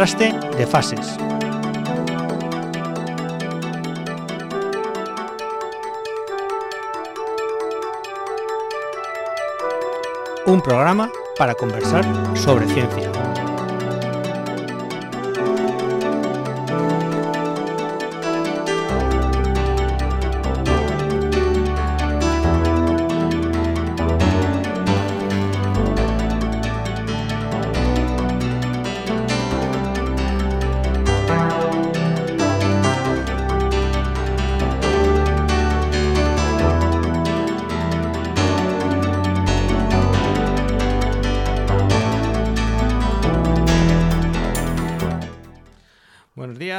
Contraste 0.00 0.32
de 0.56 0.66
fases. 0.66 1.18
Un 10.46 10.62
programa 10.62 11.10
para 11.36 11.54
conversar 11.54 12.02
sobre 12.34 12.66
ciencia. 12.68 13.29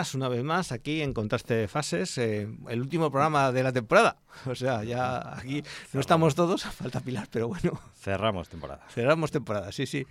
Buenos 0.01 0.13
días, 0.13 0.15
una 0.15 0.29
vez 0.29 0.43
más 0.43 0.71
aquí 0.71 1.01
en 1.03 1.13
Contraste 1.13 1.53
de 1.53 1.67
Fases, 1.67 2.17
eh, 2.17 2.49
el 2.69 2.81
último 2.81 3.11
programa 3.11 3.51
de 3.51 3.61
la 3.61 3.71
temporada. 3.71 4.17
O 4.47 4.55
sea, 4.55 4.83
ya 4.83 5.37
aquí 5.37 5.61
no 5.93 5.99
estamos 5.99 6.33
todos, 6.33 6.63
falta 6.75 7.01
Pilar, 7.01 7.27
pero 7.29 7.47
bueno, 7.49 7.79
Cerramos 7.99 8.49
temporada. 8.49 8.83
cerramos 8.89 9.29
temporada, 9.29 9.71
sí, 9.71 9.85
sí. 9.85 10.07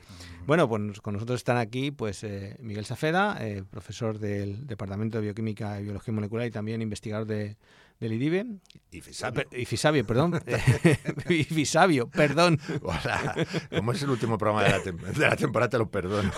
Bueno, 0.46 0.68
pues 0.68 1.00
con 1.00 1.14
nosotros 1.14 1.40
están 1.40 1.56
aquí 1.56 1.90
pues 1.90 2.22
eh, 2.22 2.56
Miguel 2.60 2.84
Safeda, 2.84 3.38
eh, 3.40 3.64
profesor 3.68 4.20
del 4.20 4.64
Departamento 4.68 5.18
de 5.18 5.24
Bioquímica 5.24 5.80
y 5.80 5.84
Biología 5.84 6.14
Molecular 6.14 6.46
y 6.46 6.50
también 6.52 6.82
investigador 6.82 7.26
de, 7.26 7.56
del 7.98 8.12
IDIBE. 8.12 8.46
Y 8.92 9.00
Ah, 9.00 9.02
Fisabio. 9.02 9.34
per- 9.48 9.58
y 9.60 9.64
Fisabio, 9.64 10.06
perdón. 10.06 10.40
y 11.28 11.42
Fisabio, 11.44 12.08
perdón. 12.08 12.60
Hola. 12.82 13.34
Como 13.74 13.90
es 13.92 14.02
el 14.04 14.10
último 14.10 14.38
programa 14.38 14.62
de 14.62 14.70
la, 14.70 14.78
de 15.12 15.26
la 15.28 15.36
temporada, 15.36 15.70
te 15.70 15.78
lo 15.78 15.90
perdono. 15.90 16.30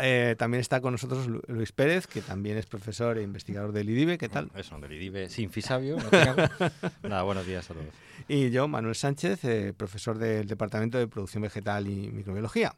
Eh, 0.00 0.34
también 0.38 0.60
está 0.60 0.80
con 0.80 0.92
nosotros 0.92 1.26
Lu- 1.26 1.42
Luis 1.48 1.72
Pérez, 1.72 2.06
que 2.06 2.22
también 2.22 2.56
es 2.56 2.66
profesor 2.66 3.18
e 3.18 3.22
investigador 3.22 3.72
del 3.72 3.90
IDIBE. 3.90 4.16
¿Qué 4.18 4.28
tal? 4.28 4.50
Eso, 4.56 4.78
del 4.78 4.92
IDIBE 4.92 5.28
sin 5.28 5.50
Fisabio. 5.50 5.96
no 5.98 6.04
Nada, 7.08 7.22
buenos 7.22 7.46
días 7.46 7.70
a 7.70 7.74
todos. 7.74 7.86
Y 8.28 8.50
yo, 8.50 8.68
Manuel 8.68 8.94
Sánchez, 8.94 9.44
eh, 9.44 9.74
profesor 9.76 10.18
del 10.18 10.46
Departamento 10.46 10.96
de 10.98 11.06
Producción 11.08 11.42
Vegetal 11.42 11.86
y 11.88 12.10
Microbiología. 12.10 12.74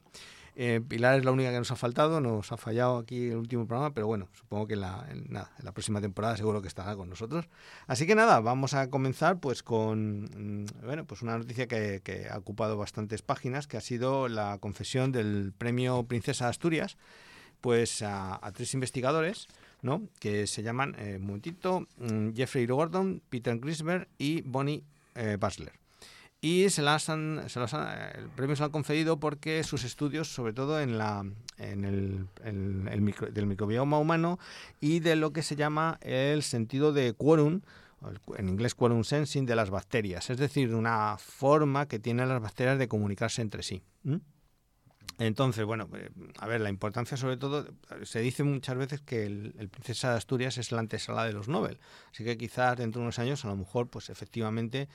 Eh, 0.61 0.81
Pilar 0.85 1.17
es 1.17 1.23
la 1.23 1.31
única 1.31 1.51
que 1.51 1.57
nos 1.57 1.71
ha 1.71 1.77
faltado, 1.77 2.19
nos 2.19 2.51
ha 2.51 2.57
fallado 2.57 2.97
aquí 2.97 3.29
el 3.29 3.37
último 3.37 3.65
programa, 3.65 3.93
pero 3.93 4.07
bueno, 4.07 4.27
supongo 4.33 4.67
que 4.67 4.73
en 4.73 4.81
la, 4.81 5.07
nada, 5.29 5.53
en 5.57 5.63
la 5.63 5.71
próxima 5.71 6.01
temporada 6.01 6.35
seguro 6.35 6.61
que 6.61 6.67
estará 6.67 6.97
con 6.97 7.09
nosotros. 7.09 7.47
Así 7.87 8.05
que 8.05 8.13
nada, 8.13 8.41
vamos 8.41 8.73
a 8.73 8.89
comenzar 8.89 9.39
pues 9.39 9.63
con 9.63 10.23
mm, 10.23 10.65
bueno, 10.83 11.05
pues 11.05 11.21
una 11.21 11.37
noticia 11.37 11.69
que, 11.69 12.27
ha 12.29 12.37
ocupado 12.37 12.75
bastantes 12.75 13.21
páginas, 13.21 13.67
que 13.67 13.77
ha 13.77 13.81
sido 13.81 14.27
la 14.27 14.57
confesión 14.57 15.13
del 15.13 15.53
premio 15.57 16.03
Princesa 16.03 16.49
Asturias, 16.49 16.97
pues 17.61 18.01
a, 18.01 18.41
tres 18.53 18.73
investigadores, 18.73 19.47
¿no? 19.81 20.09
Que 20.19 20.45
se 20.45 20.61
llaman, 20.61 20.93
eh, 20.99 21.19
mm, 21.19 22.35
Jeffrey 22.35 22.65
Gordon, 22.65 23.21
Peter 23.29 23.57
Grisberg 23.57 24.09
y 24.17 24.41
Bonnie 24.41 24.83
eh, 25.15 25.37
Basler. 25.39 25.78
Y 26.41 26.69
se 26.69 26.81
las 26.81 27.09
han, 27.09 27.39
el 27.39 28.29
premio 28.29 28.55
se 28.55 28.61
lo 28.61 28.67
han 28.67 28.71
concedido 28.71 29.19
porque 29.19 29.61
sus 29.63 29.83
estudios, 29.83 30.29
sobre 30.29 30.53
todo 30.53 30.79
en, 30.79 30.97
la, 30.97 31.25
en 31.57 31.83
el, 31.83 32.27
en 32.45 32.87
el 32.89 33.01
micro- 33.01 33.29
del 33.29 33.45
microbioma 33.45 33.97
humano 33.97 34.39
y 34.79 35.01
de 35.01 35.17
lo 35.17 35.33
que 35.33 35.43
se 35.43 35.57
llama 35.57 35.97
el 36.01 36.41
sentido 36.43 36.93
de 36.93 37.11
quorum, 37.11 37.59
el 38.07 38.21
en 38.37 38.47
inglés 38.47 38.73
quorum 38.73 39.03
sensing, 39.03 39.45
de 39.45 39.57
las 39.57 39.69
bacterias. 39.69 40.29
Es 40.29 40.37
decir, 40.37 40.73
una 40.73 41.17
forma 41.17 41.89
que 41.89 41.99
tienen 41.99 42.29
las 42.29 42.41
bacterias 42.41 42.79
de 42.79 42.87
comunicarse 42.87 43.41
entre 43.41 43.61
sí. 43.61 43.83
Entonces, 45.17 45.65
bueno, 45.65 45.89
eh, 45.93 46.09
a 46.37 46.47
ver, 46.47 46.61
la 46.61 46.69
importancia 46.69 47.17
sobre 47.17 47.35
todo, 47.35 47.67
se 48.03 48.21
dice 48.21 48.45
muchas 48.45 48.77
veces 48.77 49.01
que 49.01 49.25
el, 49.25 49.53
el 49.59 49.67
Princesa 49.67 50.11
de 50.11 50.17
Asturias 50.17 50.57
es 50.57 50.71
la 50.71 50.79
antesala 50.79 51.25
de 51.25 51.33
los 51.33 51.49
Nobel, 51.49 51.77
así 52.13 52.23
que 52.23 52.37
quizás 52.37 52.77
dentro 52.77 53.01
de 53.01 53.07
unos 53.07 53.19
años 53.19 53.43
a 53.43 53.49
lo 53.49 53.57
mejor, 53.57 53.89
pues 53.89 54.09
efectivamente, 54.09 54.87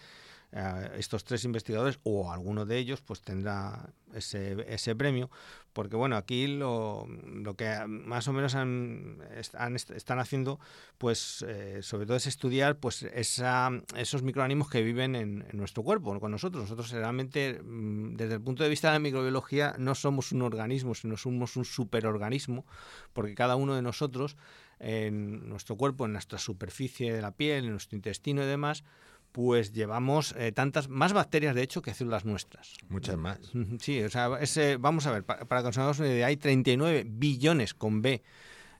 eh, 0.57 0.91
estos 0.99 1.25
tres 1.25 1.45
investigadores 1.45 1.99
o 2.05 2.31
alguno 2.31 2.65
de 2.65 2.79
ellos 2.79 3.03
pues 3.03 3.23
tendrá 3.23 3.91
ese, 4.15 4.65
ese 4.73 4.95
premio. 4.95 5.29
Porque 5.73 5.97
bueno 5.97 6.15
aquí 6.15 6.47
lo, 6.47 7.09
lo 7.09 7.57
que 7.57 7.85
más 7.89 8.29
o 8.29 8.33
menos 8.33 8.55
han, 8.55 9.19
están, 9.37 10.19
haciendo 10.21 10.61
pues 10.97 11.45
eh, 11.49 11.81
sobre 11.83 12.07
todo 12.07 12.17
es 12.17 12.29
estudiar 12.29 12.79
pues 12.79 13.03
esa, 13.03 13.71
esos 13.97 14.23
microorganismos 14.23 14.71
que 14.71 14.83
viven 14.83 15.17
en, 15.17 15.45
en 15.51 15.57
nuestro 15.57 15.83
cuerpo 15.83 16.21
con 16.21 16.31
nosotros. 16.31 16.63
Nosotros 16.63 16.93
realmente 16.93 17.61
mm, 17.61 18.15
desde 18.15 18.35
el 18.35 18.41
punto 18.41 18.63
de 18.63 18.69
vista 18.69 18.89
de 18.89 18.95
la 18.95 19.01
microbiología 19.01 19.75
no 19.77 19.97
somos 19.97 20.31
un 20.31 20.43
organismo 20.43 20.95
sino 20.95 21.17
somos 21.17 21.57
un 21.57 21.65
superorganismo 21.65 22.65
porque 23.13 23.35
cada 23.35 23.57
uno 23.57 23.75
de 23.75 23.83
nosotros 23.83 24.37
en 24.79 25.49
nuestro 25.49 25.77
cuerpo 25.77 26.05
en 26.07 26.13
nuestra 26.13 26.39
superficie 26.39 27.13
de 27.13 27.23
la 27.23 27.33
piel 27.33 27.65
en 27.65 27.73
nuestro 27.73 27.97
intestino 27.97 28.45
y 28.45 28.47
demás 28.47 28.85
pues 29.35 29.73
llevamos 29.73 30.33
eh, 30.39 30.53
tantas 30.53 30.89
más 30.89 31.13
bacterias 31.13 31.57
de 31.57 31.63
hecho 31.65 31.83
que 31.83 31.93
células 31.93 32.25
nuestras. 32.25 32.77
Muchas 32.89 33.17
más. 33.17 33.41
Sí, 33.81 34.01
o 34.01 34.09
sea, 34.09 34.31
ese, 34.41 34.77
vamos 34.77 35.09
a 35.09 35.11
ver, 35.11 35.25
pa- 35.25 35.39
para, 35.45 35.61
que 35.63 35.67
nos 35.67 35.79
hagamos 35.79 35.99
una 35.99 36.07
idea, 36.07 36.29
hay 36.29 36.37
39 36.37 37.05
billones 37.05 37.75
con 37.75 38.01
B, 38.01 38.23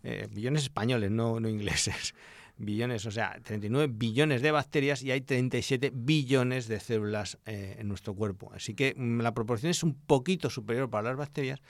eh, 0.05 0.29
billones 0.31 0.63
españoles, 0.63 1.11
no, 1.11 1.41
no 1.41 1.49
ingleses, 1.49 2.15
billones, 2.57 3.05
o 3.07 3.11
sea, 3.11 3.39
39 3.43 3.93
billones 3.97 4.41
de 4.43 4.51
bacterias 4.53 5.03
y 5.03 5.11
hay 5.11 5.21
37 5.21 5.91
billones 5.95 6.69
de 6.69 6.79
células 6.81 7.39
eh, 7.47 7.77
en 7.79 7.89
nuestro 7.89 8.15
cuerpo. 8.15 8.53
Así 8.55 8.75
que 8.75 8.95
mm, 8.97 9.21
la 9.21 9.35
proporción 9.35 9.71
es 9.71 9.83
un 9.83 9.95
poquito 9.95 10.51
superior 10.51 10.89
para 10.89 11.09
las 11.09 11.17
bacterias 11.17 11.61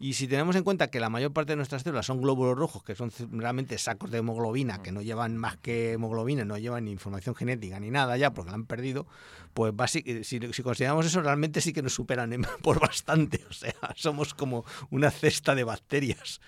y 0.00 0.14
si 0.14 0.26
tenemos 0.26 0.56
en 0.56 0.64
cuenta 0.64 0.88
que 0.90 0.98
la 0.98 1.08
mayor 1.10 1.32
parte 1.32 1.52
de 1.52 1.56
nuestras 1.56 1.82
células 1.82 2.06
son 2.06 2.20
glóbulos 2.20 2.58
rojos, 2.58 2.82
que 2.82 2.94
son 2.96 3.12
realmente 3.30 3.78
sacos 3.78 4.10
de 4.10 4.18
hemoglobina, 4.18 4.82
que 4.82 4.90
no 4.90 5.00
llevan 5.00 5.36
más 5.36 5.58
que 5.58 5.92
hemoglobina, 5.92 6.44
no 6.44 6.58
llevan 6.58 6.86
ni 6.86 6.90
información 6.90 7.34
genética 7.36 7.78
ni 7.78 7.90
nada 7.90 8.16
ya, 8.16 8.32
porque 8.34 8.50
la 8.50 8.56
han 8.56 8.66
perdido, 8.66 9.06
pues 9.54 9.72
basi- 9.72 10.24
si, 10.24 10.40
si 10.52 10.62
consideramos 10.64 11.06
eso, 11.06 11.22
realmente 11.22 11.60
sí 11.60 11.72
que 11.72 11.82
nos 11.82 11.94
superan 11.94 12.32
por 12.62 12.80
bastante. 12.80 13.44
O 13.48 13.52
sea, 13.52 13.74
somos 13.94 14.34
como 14.34 14.64
una 14.90 15.10
cesta 15.12 15.54
de 15.54 15.62
bacterias. 15.62 16.40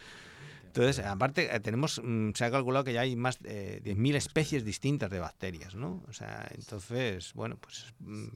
Entonces, 0.77 1.05
aparte, 1.07 1.55
eh, 1.55 1.61
tenemos, 1.61 2.01
mm, 2.03 2.31
se 2.35 2.45
ha 2.45 2.51
calculado 2.51 2.85
que 2.85 2.93
ya 2.93 3.03
hay 3.03 3.15
más 3.15 3.39
de 3.41 3.81
10.000 3.85 4.17
especies 4.17 4.65
distintas 4.65 5.09
de 5.09 5.21
bacterias, 5.21 5.77
¿no? 5.77 6.03
O 6.09 6.12
sea, 6.12 6.49
entonces, 6.53 7.33
bueno, 7.35 7.57
pues 7.61 7.95
mm, 8.01 8.27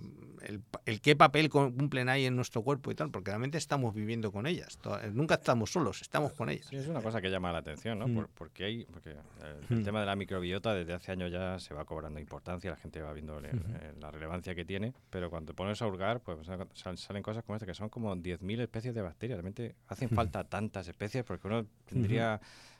el, 0.87 1.01
qué 1.01 1.17
papel 1.17 1.49
cu- 1.51 1.75
cumplen 1.75 2.09
ahí 2.09 2.27
en 2.27 2.37
nuestro 2.37 2.62
cuerpo 2.62 2.93
y 2.93 2.95
tal, 2.95 3.11
porque 3.11 3.33
realmente 3.33 3.59
estamos 3.59 3.93
viviendo 3.93 4.31
con 4.31 4.47
ellas. 4.47 4.79
To- 4.79 4.99
Nunca 5.12 5.35
estamos 5.35 5.73
solos, 5.73 6.01
estamos 6.01 6.33
con 6.33 6.49
ellas. 6.49 6.67
Sí, 6.71 6.77
es 6.77 6.87
una 6.87 7.01
cosa 7.03 7.21
que 7.21 7.29
llama 7.29 7.51
la 7.51 7.59
atención, 7.59 7.99
¿no? 7.99 8.07
Mm. 8.07 8.15
Por- 8.15 8.29
porque 8.29 8.65
hay, 8.65 8.85
porque 8.85 9.11
el, 9.71 9.81
Mm. 9.81 9.85
tema 9.85 9.99
de 10.01 10.07
la 10.07 10.15
microbiota 10.15 10.75
desde 10.75 10.93
hace 10.95 11.11
años 11.11 11.33
ya 11.33 11.59
se 11.59 11.75
va 11.75 11.85
cobrando 11.85 12.21
importancia, 12.21 12.71
la 12.71 12.77
gente 12.77 13.03
va 13.03 13.12
viendo 13.15 13.41
eh, 13.41 13.51
la 14.01 14.12
relevancia 14.12 14.55
que 14.55 14.65
tiene, 14.65 14.95
pero 15.11 15.29
cuando 15.29 15.53
te 15.53 15.57
pones 15.57 15.83
a 15.83 15.87
hurgar, 15.89 16.21
pues 16.21 16.47
sal- 16.47 16.69
sal- 16.75 16.99
salen 16.99 17.23
cosas 17.25 17.43
como 17.43 17.57
esta, 17.57 17.67
que 17.67 17.75
son 17.75 17.89
como 17.89 18.15
10.000 18.15 18.61
especies 18.61 18.95
de 18.95 19.03
bacterias. 19.03 19.39
Realmente 19.39 19.75
hacen 19.89 20.09
falta 20.11 20.45
tantas 20.45 20.87
especies 20.87 21.25
porque 21.25 21.49
uno 21.49 21.67
tendría, 21.87 22.28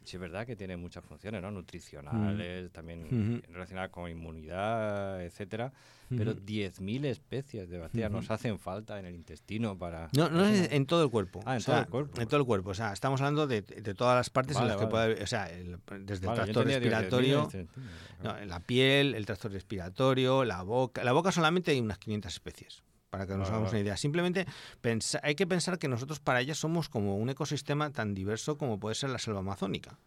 sí 0.05 0.17
es 0.17 0.21
verdad 0.21 0.47
que 0.47 0.57
tiene 0.57 0.77
muchas 0.77 1.05
funciones, 1.05 1.43
¿no? 1.43 1.51
Nutricionales, 1.51 2.71
también 2.73 3.43
relacionadas 3.51 3.91
con 3.91 4.11
inmunidad, 4.11 5.23
etcétera, 5.23 5.73
pero 6.09 6.31
Ujú. 6.33 6.41
10.000 6.41 7.05
especies 7.05 7.69
de 7.69 7.79
bacterias 7.79 8.11
nos 8.11 8.31
hacen 8.31 8.59
falta 8.59 8.99
en 8.99 9.05
el 9.05 9.15
intestino 9.15 9.77
para... 9.77 10.09
No, 10.17 10.31
no 10.31 10.47
es 10.47 10.73
en 10.73 10.87
todo 10.87 11.03
el 11.05 11.11
cuerpo. 11.11 11.41
Ah, 11.45 11.53
en 11.53 11.59
O 11.59 11.61
sea, 11.61 11.75
todo 11.75 11.83
el 11.83 11.89
cuerpo. 11.91 12.21
En 12.23 12.29
todo 12.29 12.41
el 12.41 12.47
cuerpo. 12.47 12.71
O 12.71 12.75
sea, 12.75 12.93
estamos 12.95 13.21
hablando 13.21 13.47
de, 13.47 13.61
de 13.61 13.95
todas 13.95 14.17
las 14.17 14.31
partes 14.31 14.55
Vale, 14.57 14.65
en 14.67 14.69
las 14.73 14.81
que 14.81 14.87
puede 14.91 15.05
haber, 15.05 15.23
o 15.23 15.27
sea, 15.27 15.51
el- 15.51 15.79
desde 16.07 16.27
Vale, 16.27 16.41
el 16.43 16.53
tracto 16.53 16.63
entendía, 16.63 16.81
digo, 16.81 16.97
10.000 16.97 17.43
respiratorio, 17.43 17.49
no, 18.23 18.45
la 18.47 18.61
piel, 18.61 19.15
el 19.15 19.27
tracto 19.27 19.49
respiratorio, 19.51 20.45
la 20.45 20.63
boca. 20.63 21.05
La 21.05 21.13
boca 21.13 21.31
solamente 21.33 21.71
hay 21.73 21.81
unas 21.81 21.99
500 21.99 22.33
especies. 22.33 22.83
Para 23.11 23.27
que 23.27 23.37
nos 23.37 23.49
hagamos 23.49 23.71
una 23.71 23.81
idea. 23.81 23.97
Simplemente 23.97 24.47
hay 25.23 25.35
que 25.35 25.47
pensar 25.47 25.79
que 25.79 25.89
nosotros 25.89 26.21
para 26.21 26.41
ellas 26.41 26.59
somos 26.59 26.89
como 26.89 27.17
un 27.17 27.31
ecosistema 27.31 27.91
tan 27.91 28.15
diverso 28.15 28.59
como 28.59 28.79
puede 28.79 28.95
ser 28.95 29.11
la 29.11 29.19
selva 29.19 29.41
amazónica. 29.41 29.99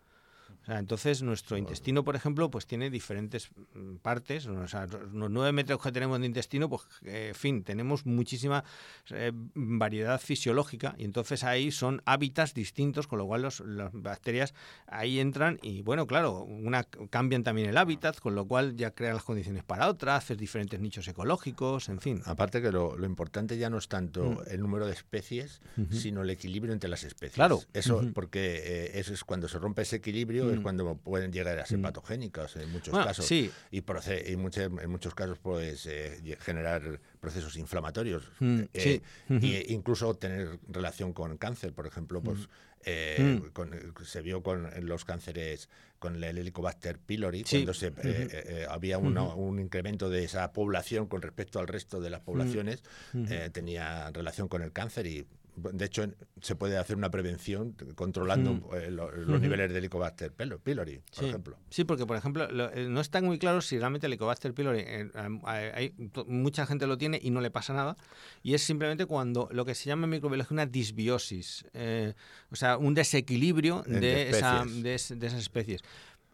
Sea, 0.72 0.80
entonces 0.80 1.22
nuestro 1.22 1.58
intestino, 1.58 2.04
por 2.06 2.16
ejemplo, 2.16 2.50
pues 2.50 2.66
tiene 2.66 2.90
diferentes 2.90 3.50
mm, 3.74 3.96
partes. 3.98 4.46
O 4.48 4.68
sea, 4.70 4.86
los 4.88 5.30
nueve 5.30 5.52
metros 5.52 5.82
que 5.82 5.92
tenemos 5.92 6.18
de 6.22 6.26
intestino, 6.26 6.70
pues, 6.70 6.84
eh, 7.04 7.28
en 7.30 7.36
fin, 7.36 7.64
tenemos 7.64 8.06
muchísima 8.06 8.64
eh, 9.10 9.34
variedad 9.54 10.20
fisiológica 10.22 10.96
y 10.98 11.04
entonces 11.04 11.44
ahí 11.44 11.72
son 11.72 12.02
hábitats 12.06 12.54
distintos, 12.54 13.06
con 13.08 13.20
lo 13.20 13.26
cual 13.28 13.42
los- 13.42 13.60
las 13.60 13.92
bacterias 13.92 14.54
ahí 14.88 15.20
entran 15.20 15.60
y, 15.62 15.82
bueno, 15.82 16.08
claro, 16.08 16.44
una 16.44 16.86
cambian 17.10 17.44
también 17.44 17.68
el 17.68 17.76
hábitat, 17.78 18.18
con 18.20 18.36
lo 18.36 18.46
cual 18.48 18.78
ya 18.78 18.92
crean 18.92 19.16
las 19.16 19.24
condiciones 19.26 19.66
para 19.66 19.90
otra, 19.90 20.16
haces 20.16 20.38
diferentes 20.38 20.80
nichos 20.80 21.06
ecológicos, 21.10 21.90
en 21.90 22.00
fin. 22.00 22.22
Aparte 22.26 22.62
que 22.62 22.72
lo, 22.72 22.96
lo 22.98 23.06
importante 23.06 23.58
ya 23.58 23.70
no 23.70 23.78
es 23.78 23.90
tanto 23.90 24.22
Mm. 24.24 24.38
el 24.52 24.62
número 24.62 24.86
de 24.86 24.94
especies, 24.94 25.62
sino 25.90 26.22
el 26.22 26.30
equilibrio 26.30 26.72
entre 26.74 26.90
las 26.90 27.04
especies. 27.04 27.36
Claro. 27.36 27.60
Eso, 27.74 28.02
porque 28.14 28.62
eh, 28.64 29.00
eso 29.00 29.14
es 29.14 29.26
cuando 29.26 29.50
se 29.50 29.60
rompe 29.60 29.82
ese 29.82 29.98
equilibrio. 29.98 30.61
Cuando 30.64 30.96
pueden 30.98 31.32
llegar 31.32 31.60
a 31.60 31.66
ser 31.66 31.78
Mm. 31.80 31.82
patogénicas 31.84 32.56
en 32.56 32.72
muchos 32.72 32.92
Bueno, 32.92 33.06
casos. 33.08 33.26
sí. 33.26 33.52
Y, 33.72 33.80
y 33.80 33.84
en 34.28 34.90
muchos 34.90 35.14
casos, 35.16 35.38
pues, 35.40 35.86
eh, 35.86 36.38
generar 36.42 37.00
procesos 37.20 37.56
inflamatorios. 37.58 38.32
Mm, 38.40 38.62
eh, 38.74 39.02
sí. 39.30 39.36
Y 39.42 39.74
incluso 39.74 40.14
tener 40.16 40.60
relación 40.68 41.14
con 41.14 41.38
cáncer, 41.38 41.74
por 41.74 41.88
ejemplo, 41.88 42.22
pues 42.22 42.48
eh, 42.84 43.40
Mm. 43.44 43.50
con- 43.52 43.94
se 44.04 44.22
vio 44.24 44.42
con 44.42 44.68
los 44.88 45.06
cánceres 45.06 45.70
con 46.00 46.16
el 46.16 46.24
Helicobacter 46.24 46.98
pylori, 46.98 47.44
Sí. 47.46 47.58
cuando 47.58 47.76
se, 47.76 47.88
eh, 47.90 47.94
eh, 48.04 48.28
eh, 48.32 48.66
había 48.68 48.98
una- 48.98 49.22
un 49.36 49.60
incremento 49.60 50.10
de 50.10 50.24
esa 50.24 50.52
población 50.52 51.06
con 51.06 51.22
respecto 51.22 51.60
al 51.60 51.68
resto 51.68 52.02
de 52.02 52.10
las 52.10 52.22
poblaciones, 52.22 52.82
eh, 53.14 53.52
tenía 53.54 54.10
relación 54.10 54.48
con 54.48 54.64
el 54.64 54.72
cáncer 54.72 55.06
y 55.06 55.28
de 55.56 55.86
hecho 55.86 56.06
se 56.42 56.56
puede 56.56 56.78
hacer 56.78 56.96
una 56.96 57.12
prevención 57.12 57.76
controlando 57.96 58.54
Mm. 58.54 58.76
eh, 58.76 58.92
lo- 58.92 59.12
los 59.12 59.28
Ujú. 59.30 59.40
niveles 59.40 59.72
de 59.72 59.78
Helicobacter 59.80 60.32
pylo- 60.34 60.60
pylori, 60.60 61.00
por 61.14 61.24
Sí. 61.24 61.30
ejemplo. 61.30 61.58
Sí, 61.70 61.84
porque 61.84 62.06
por 62.06 62.16
ejemplo 62.18 62.50
lo- 62.52 62.72
eh, 62.72 62.88
no 62.88 63.02
está 63.02 63.22
muy 63.22 63.38
claro 63.38 63.62
si 63.62 63.78
realmente 63.78 64.08
el 64.08 64.14
Helicobacter 64.14 64.54
pylori 64.54 64.80
eh, 64.86 65.10
hay, 65.44 65.94
mucha 66.28 66.66
gente 66.66 66.88
lo 66.88 66.98
tiene 66.98 67.20
y 67.22 67.30
no 67.32 67.42
le 67.42 67.52
pasa 67.52 67.74
nada 67.74 67.98
y 68.44 68.54
es 68.54 68.62
simplemente 68.64 69.06
cuando 69.06 69.50
lo 69.52 69.66
que 69.66 69.76
se 69.76 69.86
llama 69.88 70.06
en 70.06 70.12
microbiología 70.12 70.54
una 70.54 70.66
disbiosis, 70.66 71.66
eh, 71.74 72.14
o 72.52 72.56
sea, 72.56 72.78
un 72.78 72.94
desequilibrio 72.94 73.84
de, 73.86 74.30
esa- 74.30 74.60
especies. 74.62 74.84
de, 74.84 74.96
es- 74.96 75.20
de 75.20 75.28
esas 75.28 75.40
especies. 75.40 75.82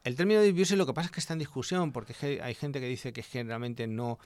El 0.03 0.15
término 0.15 0.41
disbiosis 0.41 0.77
lo 0.77 0.85
que 0.85 0.93
pasa 0.93 1.07
es 1.07 1.11
que 1.11 1.19
está 1.19 1.33
en 1.33 1.39
discusión 1.39 1.91
porque 1.91 2.13
hay 2.41 2.53
gente 2.53 2.79
que 2.79 2.87
dice 2.87 3.11
que 3.11 3.23
generalmente 3.23 3.87
no 3.87 4.19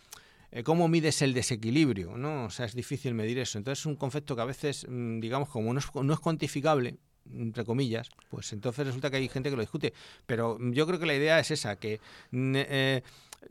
eh, 0.52 0.64
¿Cómo 0.64 0.88
mides 0.88 1.22
el 1.22 1.34
desequilibrio? 1.34 2.18
¿no? 2.18 2.46
O 2.46 2.50
sea, 2.50 2.66
es 2.66 2.76
difícil 2.76 3.14
medir 3.14 3.40
eso. 3.40 3.58
Entonces 3.58 3.80
es 3.80 3.86
un 3.86 3.96
concepto 3.96 4.36
que 4.36 4.42
a 4.42 4.46
veces, 4.46 4.86
mm, 4.88 5.20
digamos, 5.20 5.50
como 5.50 5.74
no 5.74 5.80
es, 5.80 5.86
no 5.94 6.14
es 6.14 6.20
cuantificable, 6.20 6.98
entre 7.34 7.64
comillas, 7.64 8.10
pues 8.30 8.52
entonces 8.52 8.86
resulta 8.86 9.10
que 9.10 9.18
hay 9.18 9.30
gente 9.30 9.50
que 9.50 9.56
lo 9.56 9.62
discute. 9.62 9.94
Pero 10.26 10.58
yo 10.72 10.86
creo 10.88 11.00
que 11.00 11.06
la 11.06 11.16
idea 11.16 11.40
es 11.40 11.52
esa, 11.52 11.78
que 11.78 12.00
mm, 12.32 12.54
eh, 12.56 13.04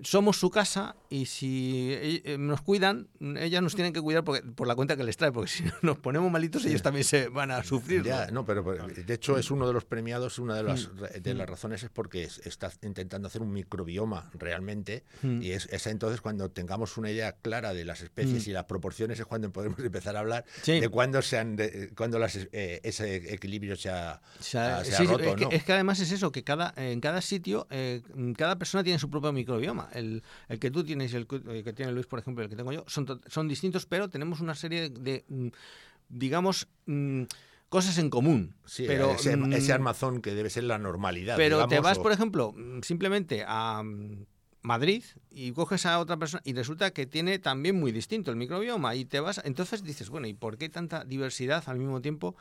somos 0.02 0.38
su 0.38 0.50
casa 0.50 0.96
y 1.10 1.26
si 1.26 1.90
eh, 1.92 2.22
eh, 2.24 2.38
nos 2.38 2.62
cuidan, 2.62 3.08
mm, 3.18 3.36
ellas 3.38 3.60
nos 3.62 3.74
tienen 3.74 3.92
que 3.92 4.00
cuidar 4.00 4.24
porque, 4.24 4.42
por 4.42 4.66
la 4.68 4.74
cuenta 4.74 4.96
que 4.96 5.04
les 5.04 5.16
trae, 5.16 5.32
porque 5.32 5.50
si 5.50 5.64
nos 5.82 5.98
ponemos 5.98 6.30
malitos 6.30 6.64
ellos 6.64 6.80
también 6.82 7.04
se 7.04 7.28
van 7.28 7.50
a 7.50 7.62
sufrir. 7.64 8.02
Ya, 8.04 8.28
no, 8.28 8.44
pero 8.46 8.62
de 8.62 9.14
hecho 9.14 9.36
es 9.36 9.50
uno 9.50 9.66
de 9.66 9.72
los 9.72 9.84
premiados, 9.84 10.38
una 10.38 10.54
de 10.54 10.62
las, 10.62 10.88
Mm. 10.88 11.22
de 11.22 11.34
las 11.34 11.48
razones 11.48 11.82
es 11.82 11.90
porque 11.90 12.22
es- 12.24 12.38
está 12.46 12.70
intentando 12.82 13.28
hacer 13.28 13.42
un 13.42 13.52
microbioma 13.52 14.30
realmente 14.34 15.04
Mm. 15.22 15.42
y 15.42 15.50
es, 15.52 15.66
es 15.70 15.86
entonces 15.86 16.20
cuando 16.20 16.50
tengamos 16.50 16.96
una 16.96 17.10
idea 17.10 17.32
clara 17.32 17.74
de 17.74 17.84
las 17.84 18.00
especies 18.00 18.46
Mm. 18.46 18.50
y 18.50 18.52
las 18.52 18.64
proporciones 18.64 19.18
es 19.20 19.26
cuando 19.26 19.52
podemos 19.52 19.78
empezar 19.84 20.16
a 20.16 20.20
hablar 20.20 20.44
Sí. 20.62 20.80
de 20.80 20.88
cuándo 20.88 21.20
se 21.20 21.38
han 21.38 21.56
de- 21.56 21.90
cuándo 21.96 22.18
las, 22.18 22.36
eh, 22.52 22.80
ese 22.84 23.34
equilibrio 23.34 23.76
se 23.76 23.90
ha, 23.90 24.20
O 24.38 24.42
sea, 24.42 24.84
se 24.84 24.94
ha 24.94 24.98
sí, 24.98 25.02
sí, 25.06 25.12
roto, 25.12 25.24
es, 25.24 25.34
que, 25.34 25.44
¿no? 25.44 25.50
es 25.50 25.64
que 25.64 25.72
además 25.72 26.00
es 26.00 26.12
eso, 26.12 26.30
que 26.32 26.44
cada 26.44 26.72
en 26.76 27.00
cada 27.00 27.20
sitio, 27.20 27.66
eh, 27.70 28.02
cada 28.36 28.56
persona 28.56 28.84
tiene 28.84 28.98
su 28.98 29.10
propio 29.10 29.32
microbioma. 29.32 29.79
El, 29.92 30.22
el 30.48 30.58
que 30.58 30.70
tú 30.70 30.84
tienes 30.84 31.12
y 31.12 31.16
el, 31.16 31.26
que- 31.26 31.72
tiene 31.72 31.92
Luis, 31.92 32.06
por 32.06 32.18
ejemplo, 32.18 32.44
el 32.44 32.50
que 32.50 32.56
tengo 32.56 32.72
yo, 32.72 32.84
son, 32.86 33.06
to- 33.06 33.20
son 33.26 33.48
distintos, 33.48 33.86
pero 33.86 34.08
tenemos 34.08 34.40
una 34.40 34.54
serie 34.54 34.90
de, 34.90 35.00
de, 35.00 35.24
mm, 35.28 35.48
digamos, 36.08 36.68
mm, 36.86 37.22
cosas 37.68 37.98
en 37.98 38.10
común. 38.10 38.54
Sí, 38.66 38.84
pero, 38.86 39.12
ese, 39.12 39.36
mm, 39.36 39.52
ese 39.52 39.72
armazón 39.72 40.20
que 40.22 40.34
debe 40.34 40.50
ser 40.50 40.64
la 40.64 40.78
normalidad. 40.78 41.36
pero 41.36 41.66
te 41.68 41.80
vas, 41.80 41.98
o- 41.98 42.02
por 42.02 42.12
ejemplo, 42.12 42.54
simplemente 42.82 43.44
a 43.46 43.82
Madrid 44.62 45.02
y 45.30 45.52
coges 45.52 45.86
a 45.86 45.98
otra 46.00 46.16
persona 46.18 46.42
y 46.44 46.52
resulta 46.52 46.90
que 46.90 47.06
tiene 47.06 47.38
también 47.38 47.78
muy 47.80 47.92
distinto 47.92 48.30
el 48.30 48.36
microbioma 48.36 48.94
y 48.94 49.04
te 49.06 49.20
vas, 49.20 49.40
entonces 49.44 49.82
dices, 49.82 50.10
bueno, 50.10 50.26
¿y 50.26 50.34
por 50.34 50.58
qué 50.58 50.68
tanta 50.68 51.04
diversidad 51.04 51.62
al 51.66 51.78
mismo 51.78 52.00
tiempo? 52.02 52.36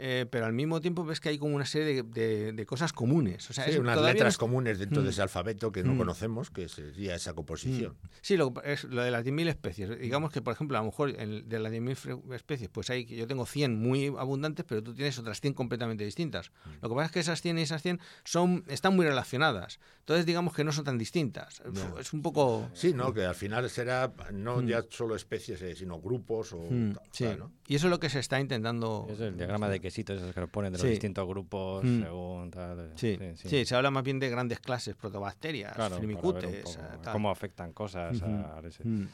Eh, 0.00 0.26
pero 0.30 0.46
al 0.46 0.52
mismo 0.52 0.80
tiempo 0.80 1.04
ves 1.04 1.18
que 1.18 1.28
hay 1.28 1.38
como 1.38 1.56
una 1.56 1.66
serie 1.66 2.02
de, 2.02 2.02
de- 2.04 2.52
de 2.52 2.66
cosas 2.66 2.92
comunes. 2.92 3.50
O 3.50 3.52
sea, 3.52 3.64
Sí, 3.64 3.72
es- 3.72 3.78
unas 3.78 3.96
no 3.96 4.02
letras 4.04 4.34
es- 4.34 4.38
comunes 4.38 4.78
dentro 4.78 5.02
Mm. 5.02 5.04
de 5.06 5.10
ese 5.10 5.22
alfabeto 5.22 5.72
que 5.72 5.82
no 5.82 5.94
Mm. 5.94 5.98
conocemos, 5.98 6.50
que 6.50 6.68
sería 6.68 7.16
esa 7.16 7.32
composición. 7.34 7.96
Sí, 8.20 8.36
lo, 8.36 8.54
es 8.64 8.84
lo 8.84 9.02
de 9.02 9.10
las 9.10 9.24
10.000 9.24 9.48
especies. 9.48 9.98
Digamos 9.98 10.30
que, 10.30 10.40
por 10.40 10.52
ejemplo, 10.54 10.78
a 10.78 10.80
lo 10.82 10.86
mejor 10.86 11.10
en- 11.18 11.48
de 11.48 11.58
las 11.58 11.72
10.000 11.72 11.96
fre- 11.96 12.34
especies, 12.34 12.70
pues 12.70 12.90
hay, 12.90 13.06
yo 13.06 13.26
tengo 13.26 13.44
100 13.44 13.76
muy 13.76 14.06
abundantes, 14.16 14.64
pero 14.68 14.82
tú 14.84 14.94
tienes 14.94 15.18
otras 15.18 15.40
100 15.40 15.52
completamente 15.54 16.04
distintas. 16.04 16.52
Lo 16.80 16.88
que 16.88 16.94
pasa 16.94 17.06
es 17.06 17.12
que 17.12 17.20
esas 17.20 17.42
100 17.42 17.58
y 17.58 17.62
esas 17.62 17.82
100 17.82 17.98
son, 18.24 18.64
están 18.68 18.94
muy 18.94 19.04
relacionadas. 19.04 19.80
Entonces, 20.00 20.26
digamos 20.26 20.54
que 20.54 20.62
no 20.62 20.70
son 20.70 20.84
tan 20.84 20.96
distintas. 20.98 21.60
Ya. 21.72 21.92
Es 22.00 22.12
un 22.12 22.22
poco... 22.22 22.70
Sí, 22.72 22.92
¿no? 22.94 23.12
Que 23.12 23.24
al 23.24 23.34
final 23.34 23.68
será 23.68 24.12
no 24.32 24.62
Mm. 24.62 24.66
ya 24.68 24.84
solo 24.90 25.16
especies, 25.16 25.60
eh, 25.62 25.74
sino 25.74 26.00
grupos 26.00 26.52
o... 26.52 26.60
Mm, 26.70 26.92
tal, 26.92 27.02
sí. 27.10 27.24
claro, 27.24 27.38
¿no? 27.38 27.52
Y 27.70 27.74
eso 27.74 27.86
es 27.88 27.90
lo 27.90 28.00
que 28.00 28.08
se 28.08 28.18
está 28.18 28.40
intentando... 28.40 29.06
Es 29.10 29.20
el 29.20 29.36
diagrama 29.36 29.68
de 29.68 29.78
quesitos 29.78 30.16
esos 30.16 30.34
que 30.34 30.40
nos 30.40 30.48
ponen 30.48 30.72
de 30.72 30.78
los 30.78 30.84
Sí. 30.86 30.90
distintos 30.90 31.28
grupos 31.28 31.84
Mm. 31.84 32.02
según 32.02 32.50
tal. 32.50 32.80
eh, 32.80 32.92
Sí, 32.96 33.18
sí, 33.46 33.64
se 33.66 33.74
habla 33.76 33.90
más 33.90 34.02
bien 34.04 34.18
de 34.18 34.30
grandes 34.30 34.58
clases, 34.58 34.96
protobacterias, 34.96 35.74
Claro, 35.74 35.96
firmicutes, 35.98 36.62
poco 36.64 36.78
tal. 37.02 37.12
cómo 37.12 37.30
afectan 37.30 37.74
cosas 37.74 38.22
a 38.22 38.60
ese. 38.66 38.84
Mm. 38.88 39.06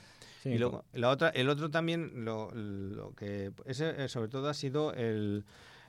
Y 0.45 0.59
luego, 0.59 0.85
la 0.93 1.09
otra, 1.11 1.31
el 1.31 1.49
otro 1.49 1.69
también, 1.71 2.25
lo, 2.25 2.51
lo 2.55 3.12
que 3.15 3.51
ese 3.65 4.05
eh, 4.05 4.09
sobre 4.09 4.29
todo 4.29 4.49
ha 4.49 4.55
sido 4.55 4.93
el 4.95 5.45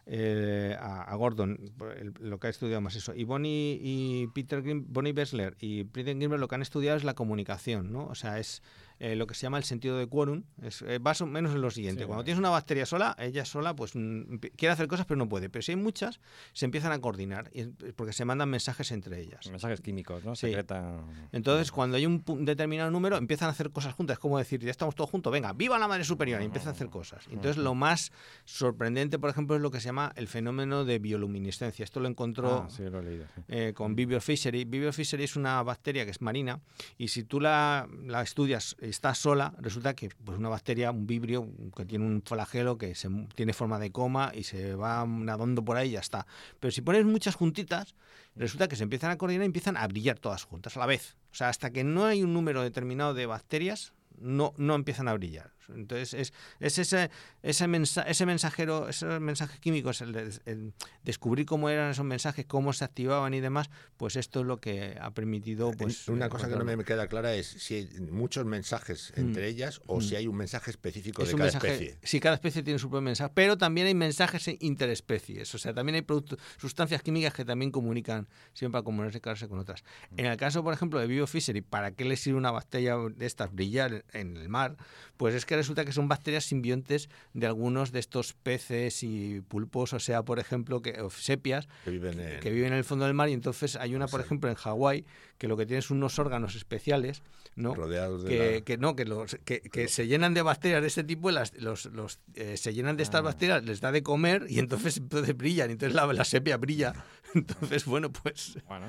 eh, 0.07 0.75
a, 0.79 1.01
a 1.01 1.15
Gordon, 1.15 1.59
el- 1.99 2.13
lo 2.19 2.39
que 2.39 2.47
ha 2.47 2.49
estudiado 2.51 2.79
más 2.79 2.95
eso. 2.95 3.13
Y 3.15 3.23
Bonnie 3.23 3.79
y 3.81 4.27
Peter 4.35 4.61
Bonnie 4.63 5.13
Bessler 5.13 5.55
y 5.59 5.83
Peter 5.85 6.15
Grimberg 6.15 6.39
lo 6.39 6.47
que 6.47 6.53
han 6.55 6.61
estudiado 6.61 6.95
es 6.97 7.03
la 7.03 7.15
comunicación, 7.15 7.91
¿no? 7.91 8.05
O 8.05 8.13
sea, 8.15 8.39
es 8.39 8.61
eh, 8.99 9.15
lo 9.15 9.27
que 9.27 9.35
se 9.35 9.41
llama 9.43 9.57
el 9.57 9.63
sentido 9.63 9.97
de 9.97 10.07
quórum. 10.07 10.43
Es 10.61 10.81
eh, 10.81 10.99
o 11.21 11.25
menos 11.25 11.53
en 11.53 11.61
lo 11.61 11.71
siguiente. 11.71 12.01
Sí, 12.03 12.07
Cuando 12.07 12.23
tienes 12.23 12.39
una 12.39 12.49
bacteria 12.49 12.85
sola, 12.85 13.15
ella 13.19 13.45
sola, 13.45 13.75
pues 13.75 13.91
mm, 13.95 14.35
quiere 14.55 14.73
hacer 14.73 14.87
cosas 14.87 15.05
pero 15.05 15.17
no 15.17 15.27
puede. 15.29 15.49
Pero 15.49 15.61
si 15.63 15.71
hay 15.71 15.75
muchas, 15.77 16.19
se 16.53 16.65
empiezan 16.65 16.91
a 16.91 16.99
coordinar 16.99 17.49
y 17.53 17.65
porque 17.93 18.13
se 18.13 18.25
mandan 18.25 18.49
mensajes 18.49 18.91
entre 18.91 19.19
ellas. 19.21 19.49
Mensajes 19.49 19.81
químicos, 19.81 20.23
¿no? 20.23 20.35
Sí. 20.35 20.47
Secretan. 20.47 21.05
Entonces, 21.31 21.71
cuando 21.71 21.97
hay 21.97 22.05
un 22.05 22.23
determinado 22.45 22.91
número, 22.91 23.17
empiezan 23.17 23.47
a 23.47 23.51
hacer 23.51 23.71
cosas 23.71 23.93
juntas. 23.93 24.15
Es 24.15 24.19
como 24.19 24.37
decir, 24.37 24.61
ya 24.61 24.71
estamos 24.71 24.95
todos 24.95 25.09
juntos, 25.09 25.31
venga, 25.31 25.53
viva 25.53 25.77
la 25.79 25.87
madre 25.87 26.03
superior, 26.03 26.41
y 26.41 26.45
empiezan 26.45 26.69
a 26.69 26.71
hacer 26.71 26.89
cosas. 26.89 27.25
Entonces, 27.29 27.57
lo 27.57 27.75
más 27.75 28.11
sorprendente, 28.45 29.19
por 29.19 29.29
ejemplo, 29.29 29.55
es 29.55 29.61
lo 29.61 29.71
que 29.71 29.79
se 29.79 29.85
llama 29.85 30.11
el 30.15 30.27
fenómeno 30.27 30.85
de 30.85 30.99
bioluminiscencia. 30.99 31.83
Esto 31.83 31.99
lo 31.99 32.07
encontró 32.07 32.63
Ah, 32.65 32.69
sí, 32.69 32.83
lo 32.83 32.99
he 32.99 33.03
leído. 33.03 33.25
sí. 33.35 33.41
eh, 33.47 33.73
con 33.75 33.95
Vibrio 33.95 34.21
fischeri. 34.21 34.63
Vibrio 34.65 34.93
fischeri 34.93 35.23
es 35.23 35.35
una 35.35 35.61
bacteria 35.63 36.05
que 36.05 36.11
es 36.11 36.21
marina 36.21 36.61
y 36.97 37.09
si 37.09 37.23
tú 37.23 37.39
la, 37.39 37.87
la 38.05 38.21
estudias, 38.21 38.75
está 38.89 39.15
sola, 39.15 39.53
resulta 39.59 39.95
que 39.95 40.09
pues 40.23 40.37
una 40.37 40.49
bacteria, 40.49 40.91
un 40.91 41.07
vibrio 41.07 41.47
que 41.75 41.85
tiene 41.85 42.05
un 42.05 42.21
flagelo 42.21 42.77
que 42.77 42.95
se, 42.95 43.09
tiene 43.35 43.53
forma 43.53 43.79
de 43.79 43.91
coma 43.91 44.31
y 44.33 44.43
se 44.43 44.75
va 44.75 45.05
nadando 45.05 45.63
por 45.63 45.77
ahí 45.77 45.89
y 45.89 45.91
ya 45.93 45.99
está. 45.99 46.27
Pero 46.59 46.71
si 46.71 46.81
pones 46.81 47.05
muchas 47.05 47.35
juntitas, 47.35 47.95
resulta 48.35 48.67
que 48.67 48.75
se 48.75 48.83
empiezan 48.83 49.11
a 49.11 49.17
coordinar 49.17 49.43
y 49.43 49.47
empiezan 49.47 49.77
a 49.77 49.87
brillar 49.87 50.19
todas 50.19 50.43
juntas 50.43 50.75
a 50.77 50.79
la 50.79 50.85
vez. 50.85 51.15
O 51.31 51.35
sea, 51.35 51.49
hasta 51.49 51.71
que 51.71 51.83
no 51.83 52.05
hay 52.05 52.23
un 52.23 52.33
número 52.33 52.61
determinado 52.61 53.13
de 53.13 53.25
bacterias, 53.25 53.93
no, 54.19 54.53
no 54.57 54.75
empiezan 54.75 55.07
a 55.07 55.13
brillar. 55.13 55.54
Entonces, 55.69 56.13
es, 56.13 56.33
es 56.59 56.77
ese, 56.79 57.09
ese, 57.43 57.67
mensa- 57.67 58.03
ese 58.03 58.25
mensajero, 58.25 58.89
esos 58.89 59.19
mensajes 59.19 59.59
químicos, 59.59 60.01
el, 60.01 60.11
de- 60.13 60.39
el 60.45 60.73
descubrir 61.03 61.45
cómo 61.45 61.69
eran 61.69 61.91
esos 61.91 62.05
mensajes, 62.05 62.45
cómo 62.45 62.73
se 62.73 62.85
activaban 62.85 63.33
y 63.33 63.39
demás, 63.39 63.69
pues 63.97 64.15
esto 64.15 64.41
es 64.41 64.45
lo 64.45 64.57
que 64.57 64.97
ha 65.01 65.11
permitido. 65.11 65.71
Pues, 65.71 66.07
Una 66.07 66.29
cosa 66.29 66.47
que 66.49 66.55
no 66.55 66.65
me 66.65 66.83
queda 66.83 67.07
clara 67.07 67.33
es 67.35 67.47
si 67.47 67.75
hay 67.75 67.89
muchos 68.11 68.45
mensajes 68.45 69.11
entre 69.15 69.47
ellas 69.47 69.81
o 69.87 69.97
Mm. 69.97 70.01
si 70.01 70.15
hay 70.15 70.27
un 70.27 70.35
mensaje 70.35 70.71
específico 70.71 71.21
Es 71.23 71.29
de 71.29 71.33
cada 71.35 71.43
mensaje, 71.45 71.67
especie. 71.73 71.97
sí, 72.03 72.19
cada 72.19 72.35
especie 72.35 72.63
tiene 72.63 72.79
su 72.79 72.89
propio 72.89 73.01
mensaje, 73.01 73.31
pero 73.33 73.57
también 73.57 73.87
hay 73.87 73.95
mensajes 73.95 74.47
interespecies, 74.59 75.53
o 75.55 75.57
sea, 75.57 75.73
también 75.73 75.95
hay 75.95 76.01
productos, 76.01 76.39
sustancias 76.57 77.01
químicas 77.01 77.33
que 77.33 77.45
también 77.45 77.71
comunican, 77.71 78.27
siempre 78.53 78.73
para 78.73 78.83
comunicarse 78.83 79.47
con 79.47 79.59
otras. 79.59 79.83
Mm. 80.11 80.19
En 80.19 80.25
el 80.27 80.37
caso, 80.37 80.63
por 80.63 80.73
ejemplo, 80.73 80.99
de 80.99 81.07
Biofishery, 81.07 81.61
¿para 81.61 81.91
qué 81.91 82.05
le 82.05 82.17
sirve 82.17 82.37
una 82.37 82.51
bacteria 82.51 82.95
de 82.97 83.25
estas 83.25 83.53
brillar 83.53 84.05
en 84.13 84.37
el 84.37 84.49
mar, 84.49 84.75
pues 85.17 85.33
es 85.35 85.45
que 85.45 85.54
resulta 85.55 85.85
que 85.85 85.91
son 85.91 86.07
bacterias 86.07 86.45
simbiontes 86.45 87.09
de 87.33 87.47
algunos 87.47 87.91
de 87.91 87.99
estos 87.99 88.33
peces 88.33 89.03
y 89.03 89.41
pulpos, 89.41 89.93
o 89.93 89.99
sea, 89.99 90.23
por 90.23 90.39
ejemplo, 90.39 90.81
que, 90.81 90.99
o 91.01 91.09
sepias, 91.09 91.67
Que 91.83 91.91
viven 91.91 92.19
en- 92.19 92.39
que 92.39 92.51
viven 92.51 92.71
en 92.73 92.77
el 92.79 92.83
fondo 92.83 93.05
del 93.05 93.13
mar. 93.13 93.29
Y 93.29 93.33
entonces 93.33 93.75
hay 93.75 93.95
una, 93.95 94.07
por 94.07 94.21
ejemplo, 94.21 94.49
en 94.49 94.55
Hawái, 94.55 95.05
que 95.37 95.47
lo 95.47 95.57
que 95.57 95.65
tiene 95.65 95.81
son 95.81 95.97
unos 95.97 96.17
órganos 96.19 96.55
especiales, 96.55 97.21
¿no? 97.55 97.73
rodeados 97.75 98.23
de 98.23 98.29
que, 98.29 98.55
la- 98.55 98.61
que 98.61 98.77
no, 98.77 98.95
que, 98.95 99.05
los, 99.05 99.37
que, 99.45 99.61
que 99.61 99.87
se 99.87 100.07
llenan 100.07 100.33
de 100.33 100.41
bacterias 100.41 100.81
de 100.81 100.87
este 100.87 101.03
tipo, 101.03 101.29
y 101.29 101.33
las, 101.33 101.53
los, 101.55 101.85
los, 101.87 102.19
eh, 102.35 102.57
se 102.57 102.73
llenan 102.73 102.97
de 102.97 103.03
estas 103.03 103.19
Ah. 103.19 103.23
bacterias, 103.23 103.63
les 103.65 103.81
da 103.81 103.91
de 103.91 104.01
comer 104.03 104.45
y 104.49 104.59
entonces, 104.59 104.97
entonces 104.97 105.35
brillan, 105.35 105.71
entonces 105.71 105.95
la, 105.95 106.05
la 106.11 106.23
sepia 106.25 106.57
brilla. 106.57 106.93
Entonces, 107.35 107.83
bueno, 107.85 108.11
pues 108.13 108.57
Bueno, 108.65 108.85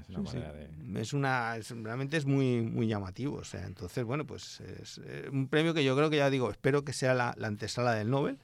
es 0.00 0.08
una 0.08 0.18
sí, 0.30 0.36
manera 0.36 0.52
de... 0.52 1.00
es 1.00 1.12
una 1.12 1.56
es- 1.56 1.70
realmente 1.82 2.16
es 2.16 2.26
muy 2.26 2.60
muy 2.62 2.86
llamativo. 2.86 3.38
O 3.38 3.44
sea, 3.44 3.66
entonces, 3.66 4.04
bueno, 4.04 4.24
pues 4.24 4.60
es 4.60 5.00
eh, 5.04 5.28
un 5.32 5.48
premio 5.48 5.74
que 5.74 5.82
yo 5.82 5.96
creo 5.96 6.08
que 6.08 6.18
ya 6.18 6.30
digo, 6.30 6.48
espero 6.48 6.84
que 6.84 6.92
sea 6.92 7.12
la, 7.14 7.34
la 7.36 7.48
antesala 7.48 7.94
del 7.94 8.08
Nobel. 8.08 8.38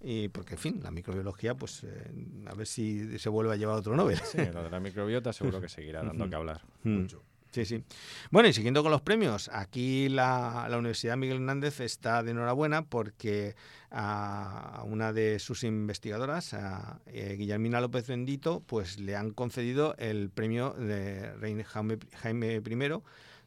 Y 0.00 0.28
porque, 0.28 0.54
en 0.54 0.60
fin, 0.60 0.80
la 0.82 0.90
microbiología, 0.90 1.56
pues 1.56 1.82
eh, 1.84 2.10
a 2.46 2.54
ver 2.54 2.66
si 2.66 3.18
se 3.18 3.28
vuelve 3.28 3.52
a 3.52 3.56
llevar 3.56 3.76
otro 3.76 3.96
Nobel. 3.96 4.18
Sí, 4.24 4.38
lo 4.52 4.62
de 4.62 4.70
la 4.70 4.80
microbiota 4.80 5.32
seguro 5.32 5.60
que 5.60 5.68
seguirá 5.68 6.02
dando 6.02 6.28
que 6.28 6.36
hablar. 6.36 6.62
Mm. 6.84 7.06
Sí, 7.50 7.64
sí. 7.64 7.82
Bueno, 8.30 8.48
y 8.48 8.52
siguiendo 8.52 8.82
con 8.82 8.92
los 8.92 9.00
premios, 9.00 9.50
aquí 9.52 10.08
la, 10.10 10.66
la 10.68 10.76
Universidad 10.76 11.16
Miguel 11.16 11.38
Hernández 11.38 11.80
está 11.80 12.22
de 12.22 12.32
enhorabuena 12.32 12.82
porque 12.82 13.56
a 13.90 14.82
una 14.86 15.12
de 15.14 15.38
sus 15.38 15.64
investigadoras, 15.64 16.52
a 16.52 17.00
eh, 17.06 17.36
Guillermina 17.38 17.80
López 17.80 18.06
Bendito, 18.06 18.62
pues 18.66 19.00
le 19.00 19.16
han 19.16 19.30
concedido 19.30 19.94
el 19.98 20.28
premio 20.28 20.74
de 20.74 21.32
Reina 21.36 21.64
Jaime, 21.64 21.98
Jaime 22.20 22.56
I 22.56 22.60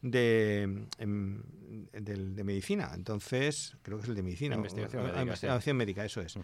de, 0.01 0.87
em, 0.97 1.43
del- 1.93 2.35
de 2.35 2.43
medicina. 2.43 2.91
Entonces, 2.93 3.77
creo 3.81 3.97
que 3.97 4.03
es 4.03 4.09
el 4.09 4.15
de 4.15 4.23
medicina. 4.23 4.55
Investigación 4.55 5.01
o- 5.01 5.03
médica, 5.05 5.19
sí. 5.19 5.27
investigación 5.27 5.77
médica, 5.77 6.05
eso 6.05 6.21
es. 6.21 6.35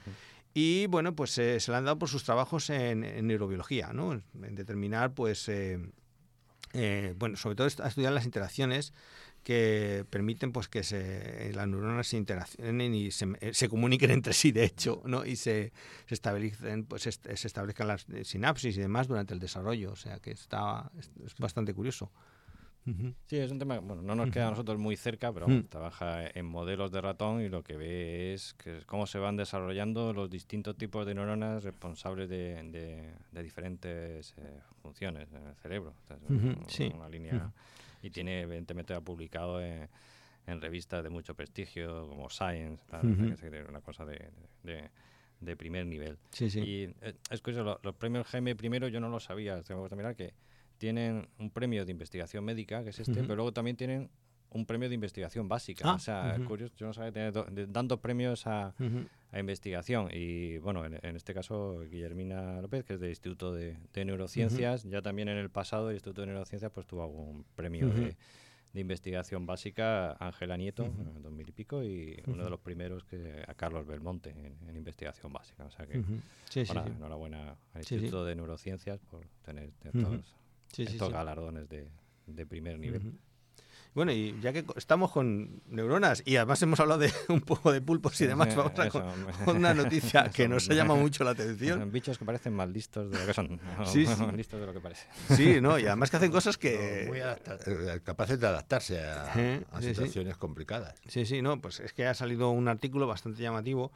Y 0.54 0.88
bueno, 0.88 1.16
pues 1.16 1.38
eh, 1.38 1.60
se 1.60 1.72
le 1.72 1.78
han 1.78 1.86
dado 1.86 2.00
por 2.00 2.10
sus 2.10 2.24
trabajos 2.24 2.70
en, 2.70 3.04
en 3.04 3.28
neurobiología, 3.28 3.94
¿no? 3.94 4.14
En 4.14 4.56
determinar, 4.56 5.14
pues, 5.14 5.48
eh, 5.50 5.80
eh, 6.74 7.14
bueno, 7.18 7.38
sobre 7.38 7.56
todo 7.56 7.68
a 7.84 7.88
estudiar 7.88 8.14
las 8.14 8.26
interacciones 8.26 8.94
que 9.44 10.04
permiten 10.10 10.52
pues 10.52 10.68
que 10.68 10.84
se, 10.84 11.54
las 11.54 11.68
neuronas 11.70 12.08
se 12.08 12.18
interaccionen 12.18 12.94
y 12.94 13.12
se, 13.12 13.28
eh, 13.40 13.54
se 13.54 13.70
comuniquen 13.70 14.12
entre 14.12 14.34
sí, 14.34 14.52
de 14.52 14.66
hecho, 14.66 15.02
¿no? 15.06 15.26
Y 15.26 15.38
se, 15.38 15.72
se 16.06 16.14
establecen, 16.16 16.84
pues 16.86 17.08
est- 17.08 17.26
se 17.34 17.48
establezcan 17.48 17.88
las 17.88 18.06
sinapsis 18.24 18.76
y 18.76 18.82
demás 18.82 19.08
durante 19.08 19.34
el 19.34 19.40
desarrollo. 19.40 19.92
O 19.94 19.96
sea 19.96 20.20
que 20.20 20.32
está, 20.32 20.92
es, 21.00 21.10
es 21.26 21.36
bastante 21.38 21.74
curioso. 21.74 22.12
Sí, 23.26 23.38
es 23.38 23.52
un 23.52 23.60
tema, 23.60 23.80
bueno, 23.80 24.02
no 24.02 24.16
nos 24.16 24.30
queda 24.32 24.48
a 24.48 24.52
nosotros 24.52 24.78
muy 24.80 24.96
cerca, 24.96 25.34
pero 25.34 25.48
bueno, 25.48 25.66
trabaja 25.70 26.28
en 26.28 26.46
modelos 26.46 26.92
de 26.92 27.02
ratón 27.02 27.42
y 27.42 27.50
lo 27.50 27.64
que 27.64 27.76
ve 27.76 28.34
es 28.34 28.54
que 28.54 28.80
cómo 28.86 29.06
se 29.08 29.20
van 29.20 29.36
desarrollando 29.36 30.14
los 30.14 30.30
distintos 30.30 30.78
tipos 30.78 31.06
de 31.06 31.14
neuronas 31.16 31.64
responsables 31.64 32.30
de, 32.30 32.64
de- 32.72 33.14
de 33.32 33.44
diferentes 33.44 34.34
eh, 34.38 34.60
funciones 34.82 35.28
en 35.34 35.48
el 35.48 35.56
cerebro. 35.56 35.94
O 36.04 36.08
sea, 36.08 36.16
es 36.18 36.24
Ujú, 36.24 36.48
un- 36.60 36.70
sí. 36.70 36.92
una 36.96 37.10
línea 37.10 37.52
y 38.02 38.10
tiene 38.10 38.42
evidentemente 38.42 38.94
ha 38.94 39.02
publicado 39.02 39.62
en, 39.62 39.90
en 40.46 40.62
revistas 40.62 41.04
de 41.04 41.10
mucho 41.10 41.36
prestigio 41.36 42.08
como 42.08 42.30
Science, 42.30 42.82
que 42.90 43.34
es 43.34 43.68
una 43.70 43.82
cosa 43.82 44.06
de, 44.06 44.30
de- 44.64 44.90
de 45.42 45.56
primer 45.58 45.86
nivel. 45.86 46.18
Sí, 46.32 46.50
sí. 46.50 46.60
Y 46.62 46.84
eh, 47.02 47.14
es 47.30 47.42
curioso, 47.42 47.64
lo- 47.66 47.80
los 47.84 47.96
premios 47.96 48.26
Jaime 48.28 48.52
I 48.52 48.92
yo 48.92 49.00
no 49.02 49.10
lo 49.10 49.20
sabía, 49.20 49.62
tengo 49.64 49.88
que 49.90 49.96
mirar 49.96 50.16
que 50.16 50.34
tienen 50.78 51.28
un 51.40 51.50
premio 51.52 51.86
de 51.86 51.92
investigación 51.92 52.44
médica, 52.46 52.84
que 52.84 52.90
es 52.92 53.00
este, 53.00 53.22
pero 53.24 53.36
luego 53.36 53.52
también 53.54 53.76
tienen 53.78 54.10
un 54.52 54.66
premio 54.66 54.88
de 54.88 54.96
investigación 54.96 55.48
básica. 55.50 55.84
Ah, 55.90 55.96
o 55.96 56.00
sea, 56.00 56.36
ujú. 56.38 56.46
curioso, 56.48 56.74
yo 56.78 56.88
no 56.88 56.94
sabía 56.94 57.12
tener 57.12 57.34
do- 57.34 57.44
de- 57.46 57.68
dando 57.68 58.00
premios 58.00 58.48
a, 58.48 58.74
a 59.32 59.40
investigación. 59.40 60.10
Y 60.14 60.58
bueno, 60.60 60.86
en, 60.86 60.98
en 61.06 61.16
este 61.18 61.34
caso, 61.34 61.82
Guillermina 61.82 62.62
López, 62.62 62.86
que 62.86 62.94
es 62.94 63.00
del 63.00 63.10
Instituto 63.10 63.54
de, 63.54 63.76
de 63.94 64.06
Neurociencias, 64.06 64.84
ya 64.84 65.02
también 65.02 65.28
en 65.28 65.38
el 65.38 65.50
pasado 65.50 65.90
el 65.90 65.96
Instituto 65.96 66.22
de 66.22 66.28
Neurociencias 66.28 66.72
pues 66.72 66.88
tuvo 66.88 67.04
algún 67.04 67.44
premio 67.56 67.90
de, 67.90 68.16
de 68.74 68.80
investigación 68.80 69.46
básica, 69.46 70.14
Ángela 70.14 70.56
Nieto, 70.56 70.86
en 70.86 71.22
2000 71.22 71.50
y 71.50 71.52
pico, 71.52 71.84
y 71.84 72.22
uno 72.28 72.46
de 72.46 72.50
los 72.50 72.60
primeros 72.62 73.04
que 73.04 73.44
a 73.46 73.54
Carlos 73.54 73.86
Belmonte 73.86 74.30
en, 74.30 74.56
en 74.70 74.76
investigación 74.78 75.34
básica. 75.34 75.66
O 75.66 75.72
sea 75.72 75.86
que 75.86 76.02
sí, 76.50 76.66
sí. 76.66 76.72
enhorabuena 76.86 77.58
al. 77.74 77.80
Instituto 77.82 78.24
de 78.24 78.36
Neurociencias 78.36 79.02
por 79.02 79.28
tener 79.44 79.72
Ujú. 79.94 80.00
estos, 80.00 80.36
Sí, 80.72 80.84
estos 80.84 81.08
sí. 81.08 81.14
galardones 81.14 81.68
de, 81.70 81.90
de 82.26 82.46
primer 82.46 82.80
nivel. 82.80 83.14
Bueno, 83.98 84.12
y 84.12 84.40
ya 84.42 84.54
que 84.54 84.64
estamos 84.76 85.12
con 85.12 85.60
neuronas 85.70 86.22
y 86.24 86.36
además 86.36 86.62
hemos 86.62 86.80
hablado 86.80 87.00
de 87.00 87.12
un 87.30 87.42
poco 87.42 87.72
de 87.72 87.82
pulpos 87.82 88.22
y 88.22 88.28
demás, 88.28 88.56
vamos 88.56 88.78
a 88.78 88.90
con, 88.90 89.04
con 89.44 89.58
una 89.58 89.74
noticia 89.74 90.30
que 90.30 90.48
nos 90.48 90.70
ha 90.70 90.76
llamado 90.76 91.00
mucho 91.00 91.24
la 91.24 91.32
atención. 91.32 91.80
Son 91.80 91.92
bichos 91.92 92.20
que 92.20 92.24
parecen 92.24 92.54
más 92.54 92.70
listos 92.70 93.10
de 93.10 93.18
lo 93.20 93.26
que 93.26 93.34
son. 93.34 93.60
Sí, 93.86 94.06
sí. 94.06 94.22
más 94.22 94.36
listos 94.36 94.60
de 94.60 94.68
lo 94.68 94.74
que 94.74 94.82
parece. 94.82 95.08
Sí, 95.36 95.60
¿no? 95.62 95.80
Y 95.80 95.88
además 95.88 96.12
que 96.12 96.18
hacen 96.18 96.32
cosas 96.32 96.58
Muy 96.58 96.70
que... 96.70 97.24
adapta- 97.24 97.58
eh, 97.66 98.00
capaces 98.04 98.40
de 98.40 98.46
adaptarse 98.46 99.00
a, 99.00 99.32
Eh, 99.36 99.64
a 99.72 99.80
sí, 99.82 99.88
sí. 99.88 99.96
situaciones 99.96 100.38
complicadas. 100.38 100.94
Sí, 101.08 101.26
sí, 101.26 101.42
no, 101.42 101.60
pues 101.60 101.80
es 101.80 101.92
que 101.92 102.06
ha 102.06 102.14
salido 102.14 102.52
un 102.52 102.68
artículo 102.68 103.08
bastante 103.08 103.42
llamativo 103.42 103.92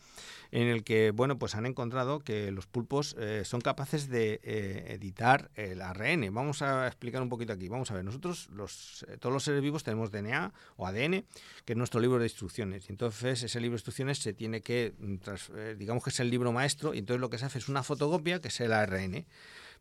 en 0.50 0.68
el 0.68 0.84
que, 0.84 1.12
bueno, 1.12 1.38
pues 1.38 1.54
han 1.54 1.68
encontrado 1.68 2.22
que 2.22 2.50
los 2.50 2.66
pulpos 2.66 3.16
eh, 3.20 3.44
son 3.46 3.62
capaces 3.62 4.10
de 4.10 4.40
eh, 4.44 4.94
editar 5.00 5.52
el 5.54 5.80
ARN. 5.80 6.34
Vamos 6.34 6.64
a 6.64 6.88
explicar 6.88 7.22
un 7.22 7.30
poquito 7.30 7.54
aquí. 7.54 7.70
Vamos 7.70 7.92
a 7.92 7.94
ver, 7.94 8.04
nosotros, 8.04 8.50
los, 8.52 9.06
eh, 9.08 9.18
todos 9.20 9.32
los 9.32 9.44
seres 9.44 9.62
vivos 9.62 9.84
tenemos 9.84 9.91
DNA 10.12 10.54
o 10.78 10.88
ADN, 10.88 11.26
que 11.66 11.74
es 11.74 11.78
nuestro 11.78 12.00
libro 12.00 12.20
de 12.20 12.26
instrucciones. 12.26 12.88
Y 12.90 12.92
entonces 12.94 13.44
ese 13.44 13.60
libro 13.60 13.74
de 13.76 13.80
instrucciones 13.80 14.20
se 14.20 14.34
tiene 14.34 14.62
que, 14.62 14.94
mm, 14.98 15.16
eh, 15.56 15.76
digamos 15.78 16.04
que 16.04 16.10
es 16.12 16.20
el 16.20 16.30
libro 16.30 16.52
maestro, 16.52 16.94
y 16.94 17.00
entonces 17.00 17.20
lo 17.20 17.30
que 17.30 17.38
se 17.38 17.46
hace 17.46 17.58
es 17.60 17.68
una 17.70 17.84
fotocopia, 17.84 18.40
que 18.40 18.48
es 18.48 18.60
el 18.62 18.72
ARN. 18.74 19.26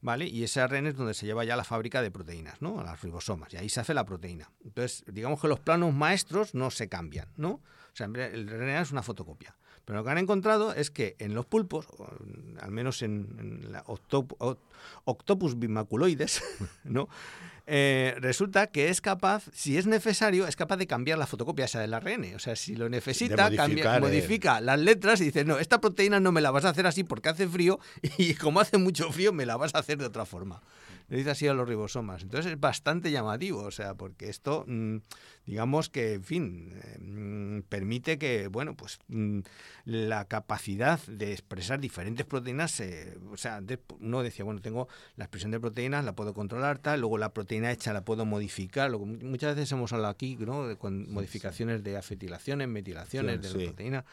¿Vale? 0.03 0.27
Y 0.27 0.45
ese 0.45 0.63
ARN 0.63 0.87
es 0.87 0.97
donde 0.97 1.13
se 1.13 1.27
lleva 1.27 1.45
ya 1.45 1.57
la 1.57 1.65
fábrica 1.65 2.01
de 2.01 2.11
proteínas, 2.11 2.63
¿no? 2.63 2.81
A 2.81 2.85
las 2.85 3.03
ribosomas. 3.03 3.53
Y 3.53 3.59
ahí 3.59 3.69
se 3.69 3.81
hace 3.81 3.93
la 3.93 4.07
proteína. 4.07 4.51
Entonces, 4.65 5.05
digamos 5.07 5.43
que 5.43 5.47
los 5.49 5.61
planos 5.61 5.93
maestros 5.93 6.55
no 6.55 6.71
se 6.71 6.89
cambian, 6.89 7.29
¿no? 7.37 7.51
O 7.51 7.61
sea, 7.93 8.07
el 8.07 8.49
RNA 8.49 8.81
es 8.81 8.93
una 8.93 9.03
fotocopia. 9.03 9.55
Pero 9.85 9.99
lo 9.99 10.05
que 10.05 10.11
han 10.11 10.17
encontrado 10.17 10.73
es 10.73 10.91
que 10.91 11.17
en 11.19 11.35
los 11.35 11.45
pulpos, 11.45 11.87
al 12.61 12.71
menos 12.71 13.03
en, 13.03 13.37
en 13.41 13.73
la 13.73 13.85
octop- 13.85 14.57
Octopus 15.05 15.59
bimaculoides, 15.59 16.43
¿no? 16.85 17.09
Eh, 17.73 18.17
resulta 18.19 18.67
que 18.67 18.89
es 18.89 19.01
capaz, 19.01 19.45
si 19.55 19.79
es 19.79 19.87
necesario, 19.87 20.49
es 20.49 20.57
capaz 20.57 20.77
de 20.77 20.89
cambiar 20.89 21.19
la 21.19 21.27
fotocopia 21.29 21.67
esa 21.67 21.79
del 21.79 21.95
ARN. 21.95 22.35
O 22.35 22.41
sea, 22.41 22.57
si 22.57 22.75
lo 22.75 22.89
necesita, 22.89 23.37
cambia- 23.49 23.63
modificar, 23.69 23.97
eh. 23.99 24.01
modifica 24.01 24.61
las 24.61 24.81
letras 24.81 25.21
y 25.21 25.27
dice, 25.27 25.45
no, 25.45 25.57
esta 25.57 25.81
proteína 25.81 26.19
no 26.19 26.33
me 26.33 26.41
la 26.41 26.51
vas 26.51 26.65
a 26.65 26.71
hacer 26.71 26.89
así 26.89 27.05
porque 27.05 27.29
hace 27.29 27.47
frío 27.47 27.79
y 28.19 28.35
como 28.35 28.59
hace 28.59 28.77
mucho 28.77 29.13
frío 29.13 29.33
me 29.33 29.47
la 29.47 29.57
vas 29.57 29.73
a 29.77 29.79
hacer 29.79 29.99
de 29.99 30.07
otra 30.07 30.27
forma. 30.27 30.61
Le 31.07 31.17
dice 31.19 31.31
así 31.31 31.47
a 31.49 31.55
los 31.55 31.69
ribosomas. 31.69 32.23
Entonces 32.23 32.53
es 32.53 32.61
bastante 32.61 33.11
llamativo, 33.11 33.63
o 33.63 33.71
sea, 33.73 33.95
porque 33.95 34.29
esto, 34.29 34.65
mm, 34.69 34.99
digamos 35.45 35.89
que, 35.91 36.15
en 36.15 36.23
fin, 36.25 36.75
mm, 37.01 37.63
permite 37.69 38.17
que, 38.17 38.47
bueno, 38.47 38.77
pues 38.77 38.99
mm, 39.09 39.41
la 39.87 40.27
capacidad 40.27 41.01
de 41.09 41.33
expresar 41.33 41.81
diferentes 41.81 42.25
proteínas, 42.27 42.79
eh, 42.79 43.19
o 43.33 43.37
sea, 43.37 43.57
antes 43.57 43.81
uno 43.99 44.23
decía, 44.23 44.45
bueno, 44.45 44.61
tengo 44.61 44.87
la 45.17 45.25
expresión 45.25 45.51
de 45.51 45.59
proteínas, 45.59 46.05
la 46.05 46.15
puedo 46.15 46.33
controlar, 46.33 46.79
tal, 46.79 47.01
luego 47.01 47.19
la 47.19 47.33
proteína 47.35 47.60
hecha 47.65 47.93
la 47.93 48.05
puedo 48.05 48.25
modificar, 48.25 48.91
lo 48.91 48.99
que 49.01 49.05
mu- 49.07 49.19
muchas 49.23 49.55
veces 49.57 49.73
hemos 49.73 49.93
hablado 49.93 50.11
aquí, 50.13 50.37
¿no? 50.41 50.67
De 50.69 50.77
con 50.77 51.11
modificaciones 51.13 51.83
de 51.83 51.97
acetilaciones, 51.97 52.69
metilaciones 52.69 53.37
Sí, 53.37 53.43
de 53.43 53.49
sí. 53.49 53.59
la 53.59 53.65
proteína, 53.71 54.05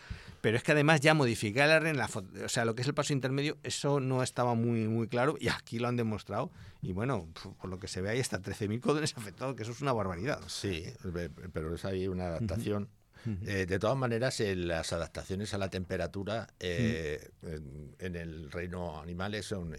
pero 0.41 0.57
es 0.57 0.63
que 0.63 0.71
además 0.73 1.01
ya 1.01 1.13
modificar 1.13 1.69
el 1.69 1.75
ARN, 1.87 1.97
la 1.97 2.09
o 2.45 2.49
sea, 2.49 2.65
lo 2.65 2.75
que 2.75 2.81
es 2.81 2.87
el 2.87 2.93
paso 2.93 3.13
intermedio, 3.13 3.57
eso 3.63 3.99
no 3.99 4.23
estaba 4.23 4.53
muy, 4.55 4.87
muy 4.87 5.07
claro 5.07 5.35
y 5.39 5.47
aquí 5.47 5.79
lo 5.79 5.87
han 5.87 5.95
demostrado 5.97 6.51
y 6.81 6.91
bueno, 6.93 7.27
por 7.61 7.69
lo 7.69 7.79
que 7.79 7.87
se 7.87 8.01
ve 8.01 8.09
ahí 8.09 8.19
está 8.19 8.41
13.000 8.41 8.79
codones 8.81 9.15
afectados, 9.17 9.55
que 9.55 9.63
eso 9.63 9.71
es 9.71 9.81
una 9.81 9.93
barbaridad. 9.93 10.41
Sí, 10.47 10.83
pe- 11.13 11.29
pero 11.29 11.73
es 11.75 11.85
ahí 11.85 12.07
una 12.07 12.25
adaptación. 12.27 12.89
Eh, 13.45 13.65
de 13.65 13.77
todas 13.79 13.97
maneras, 13.97 14.39
eh, 14.39 14.55
las 14.55 14.93
adaptaciones 14.93 15.53
a 15.53 15.57
la 15.57 15.69
temperatura 15.69 16.47
eh, 16.61 17.29
en, 17.41 17.93
en 17.99 18.15
el 18.15 18.49
reino 18.49 19.01
animal 19.01 19.43
son 19.43 19.75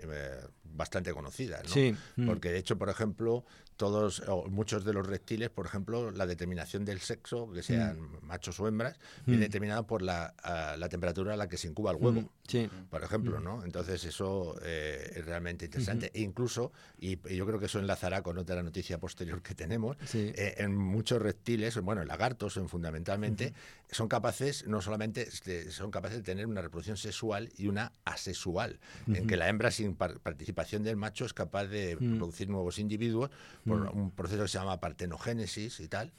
bastante 0.79 1.13
conocidas, 1.13 1.65
¿no? 1.65 1.69
Sí. 1.75 1.95
Mm. 2.17 2.27
Porque 2.27 2.51
de 2.51 2.59
hecho, 2.59 2.79
por 2.79 2.89
ejemplo, 2.89 3.45
todos 3.77 4.21
o 4.27 4.47
muchos 4.49 4.85
de 4.85 4.93
los 4.93 5.07
reptiles, 5.07 5.51
por 5.51 5.67
ejemplo, 5.67 6.11
la 6.11 6.27
determinación 6.27 6.85
del 6.85 7.01
sexo, 7.01 7.53
que 7.53 7.63
sean 7.63 7.99
machos 8.23 8.59
o 8.59 8.67
hembras, 8.67 8.99
viene 9.27 9.43
determinada 9.45 9.87
por 9.87 10.03
la, 10.03 10.35
a 10.43 10.77
la 10.77 10.89
temperatura 10.89 11.35
a 11.35 11.37
la 11.37 11.49
que 11.49 11.57
se 11.59 11.69
incuba 11.69 11.91
el 11.93 11.99
huevo. 11.99 12.33
Sí. 12.49 12.69
Por 12.91 13.05
ejemplo, 13.05 13.39
¿no? 13.41 13.63
Entonces 13.63 14.03
eso 14.05 14.59
eh, 14.63 15.13
es 15.17 15.25
realmente 15.27 15.67
interesante. 15.67 16.11
E 16.15 16.23
incluso, 16.23 16.73
y, 16.99 17.19
y 17.29 17.37
yo 17.37 17.47
creo 17.47 17.59
que 17.61 17.67
eso 17.67 17.79
enlazará 17.79 18.23
con 18.23 18.39
otra 18.39 18.63
noticia 18.63 18.99
posterior 18.99 19.43
que 19.43 19.55
tenemos, 19.55 19.97
Sí. 20.07 20.33
eh, 20.35 20.55
en 20.59 20.75
muchos 20.75 21.21
reptiles, 21.23 21.79
bueno, 21.81 22.03
en 22.03 22.09
lagartos 22.09 22.57
en 22.57 22.69
fundamentalmente, 22.69 23.53
son 23.91 24.09
capaces, 24.09 24.67
no 24.67 24.81
solamente 24.83 25.29
de- 25.45 25.71
son 25.71 25.91
capaces 25.91 26.19
de 26.19 26.23
tener 26.25 26.47
una 26.47 26.63
reproducción 26.63 26.97
sexual 26.97 27.51
y 27.57 27.69
una 27.69 27.93
asexual, 28.05 28.81
en 29.07 29.27
que 29.27 29.37
la 29.37 29.49
hembra 29.49 29.71
sin 29.71 29.95
par- 29.95 30.19
participación 30.21 30.68
del 30.77 30.97
macho 30.97 31.25
es 31.25 31.33
capaz 31.33 31.65
de 31.67 31.97
Mm. 31.99 32.17
producir 32.19 32.49
nuevos 32.49 32.79
individuos 32.79 33.31
por 33.67 33.95
Mm. 33.95 33.99
un 33.99 34.11
proceso 34.11 34.43
que 34.43 34.49
se 34.49 34.59
llama 34.59 34.79
partenogénesis 34.81 35.81
y 35.81 35.89
tal. 35.89 36.13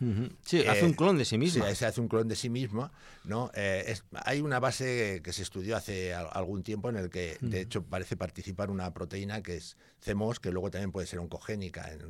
Sí, 0.44 0.60
Eh, 0.62 0.70
hace 0.70 0.86
un 0.86 0.94
clon 0.94 1.18
de 1.18 1.26
sí 1.26 1.38
mismo. 1.38 1.66
Sí, 1.68 1.76
se 1.76 1.86
hace 1.86 2.02
un 2.02 2.08
clon 2.08 2.28
de 2.28 2.36
sí 2.36 2.50
mismo, 2.50 2.92
¿no? 3.24 3.52
Eh, 3.54 3.84
es- 3.88 4.04
hay 4.26 4.42
una 4.42 4.60
base 4.60 5.22
que 5.24 5.32
se 5.34 5.44
estudió 5.44 5.78
hace 5.78 6.14
al- 6.14 6.30
algún 6.32 6.64
tiempo 6.64 6.90
en 6.90 6.96
el 6.98 7.10
que, 7.10 7.38
de 7.42 7.62
hecho, 7.62 7.84
parece 7.84 8.18
participar 8.18 8.70
una 8.72 8.94
proteína 8.94 9.42
que 9.44 9.58
es 9.58 9.78
CMOS, 10.04 10.40
que 10.40 10.52
luego 10.52 10.72
también 10.72 10.92
puede 10.92 11.08
ser 11.08 11.20
oncogénica 11.20 11.92
en, 11.94 12.02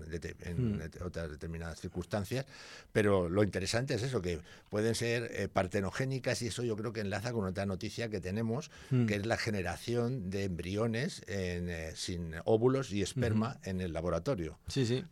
en 0.41 0.75
Mm. 0.75 0.77
det- 0.79 1.01
otras 1.01 1.29
determinadas 1.29 1.79
circunstancias, 1.79 2.45
pero 2.91 3.29
lo 3.29 3.43
interesante 3.43 3.93
es 3.95 4.03
eso, 4.03 4.21
que 4.21 4.39
pueden 4.69 4.95
ser 4.95 5.29
eh, 5.33 5.47
partenogénicas 5.47 6.41
y 6.41 6.47
eso 6.47 6.63
yo 6.63 6.75
creo 6.75 6.93
que 6.93 7.01
enlaza 7.01 7.31
con 7.33 7.45
otra 7.45 7.65
noticia 7.65 8.09
que 8.09 8.19
tenemos, 8.21 8.69
Mm. 8.91 9.05
que 9.07 9.15
es 9.15 9.25
la 9.25 9.37
generación 9.37 10.29
de 10.29 10.45
embriones 10.45 11.21
en, 11.27 11.69
eh, 11.69 11.91
sin 11.95 12.33
óvulos 12.45 12.91
y 12.91 13.01
esperma 13.01 13.59
en 13.63 13.81
el 13.81 13.93
laboratorio 13.93 14.57
Sí, 14.67 14.85
sí. 14.85 15.05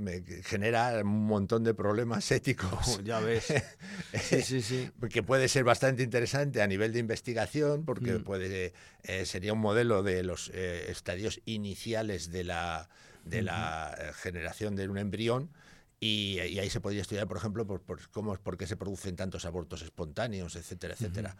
Me 0.00 0.22
genera 0.42 1.00
un 1.02 1.26
montón 1.26 1.64
de 1.64 1.74
problemas 1.74 2.30
éticos. 2.32 3.00
Ya 3.04 3.20
ves. 3.20 3.52
Sí, 4.22 4.42
sí, 4.42 4.62
sí. 4.62 4.90
que 5.10 5.22
puede 5.22 5.48
ser 5.48 5.64
bastante 5.64 6.02
interesante 6.02 6.62
a 6.62 6.66
nivel 6.66 6.92
de 6.92 6.98
investigación, 7.00 7.84
porque 7.84 8.14
Mm. 8.14 8.24
puede 8.24 8.72
eh, 9.04 9.24
sería 9.26 9.52
un 9.52 9.60
modelo 9.60 10.02
de 10.02 10.22
los 10.22 10.50
eh, 10.54 10.90
estadios 10.90 11.40
iniciales 11.44 12.30
de 12.30 12.44
la, 12.44 12.88
de 13.24 13.42
la 13.42 13.94
eh, 13.98 14.12
generación 14.14 14.76
de 14.76 14.88
un 14.88 14.98
embrión. 14.98 15.50
Y, 15.98 16.38
y 16.40 16.58
ahí 16.58 16.68
se 16.68 16.80
podría 16.80 17.00
estudiar, 17.00 17.26
por 17.26 17.38
ejemplo, 17.38 17.66
por, 17.66 17.80
por 17.80 18.06
cómo, 18.10 18.34
por 18.36 18.58
qué 18.58 18.66
se 18.66 18.76
producen 18.76 19.16
tantos 19.16 19.46
abortos 19.46 19.80
espontáneos, 19.82 20.54
etcétera, 20.54 20.92
etcétera. 20.92 21.36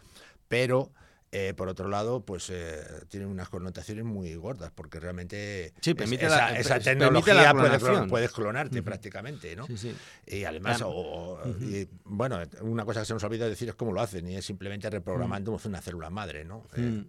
Pero, 0.48 0.92
eh, 1.32 1.54
por 1.54 1.68
otro 1.68 1.88
lado, 1.88 2.20
pues 2.24 2.48
eh, 2.50 2.80
tienen 3.08 3.28
unas 3.28 3.48
connotaciones 3.48 4.04
muy 4.04 4.34
gordas, 4.36 4.70
porque 4.74 5.00
realmente 5.00 5.72
Sí, 5.80 5.90
es- 5.90 6.12
esa, 6.12 6.52
la- 6.52 6.58
esa 6.58 6.68
permite 6.78 6.90
la 7.34 7.48
tecnología 7.50 7.52
puede, 7.52 8.08
puedes 8.08 8.32
clonarte 8.32 8.82
prácticamente, 8.82 9.56
¿no? 9.56 9.66
Sí, 9.66 9.76
sí. 9.76 9.94
Y 10.26 10.44
además, 10.44 10.82
o- 10.84 11.40
y, 11.60 11.88
bueno, 12.04 12.38
una 12.62 12.84
cosa 12.84 13.00
que 13.00 13.06
se 13.06 13.14
nos 13.14 13.24
olvida 13.24 13.48
decir 13.48 13.68
es 13.68 13.74
cómo 13.74 13.92
lo 13.92 14.00
hacen, 14.00 14.28
y 14.28 14.36
es 14.36 14.44
simplemente 14.44 14.88
reprogramando 14.88 15.58
una 15.64 15.80
célula 15.82 16.10
madre, 16.10 16.44
¿no? 16.44 16.66
Eh, 16.76 16.80
Mm. 16.80 17.06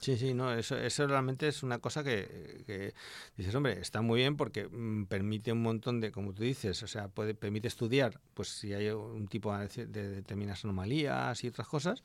Sí, 0.00 0.16
sí, 0.16 0.32
no, 0.32 0.50
eso, 0.54 0.78
eso 0.78 1.06
realmente 1.06 1.46
es 1.46 1.62
una 1.62 1.78
cosa 1.78 2.02
que, 2.02 2.62
que 2.66 2.94
dices, 3.36 3.54
hombre, 3.54 3.78
está 3.82 4.00
muy 4.00 4.20
bien 4.20 4.34
porque 4.34 4.66
mm, 4.66 5.04
permite 5.04 5.52
un 5.52 5.60
montón 5.60 6.00
de, 6.00 6.10
como 6.10 6.32
tú 6.32 6.42
dices, 6.42 6.82
o 6.82 6.86
sea, 6.86 7.08
puede, 7.08 7.34
permite 7.34 7.68
estudiar, 7.68 8.18
pues 8.32 8.48
si 8.48 8.72
hay 8.72 8.88
un 8.88 9.28
tipo 9.28 9.54
de, 9.54 9.86
de 9.86 10.08
determinadas 10.08 10.64
anomalías 10.64 11.44
y 11.44 11.48
otras 11.48 11.68
cosas, 11.68 12.02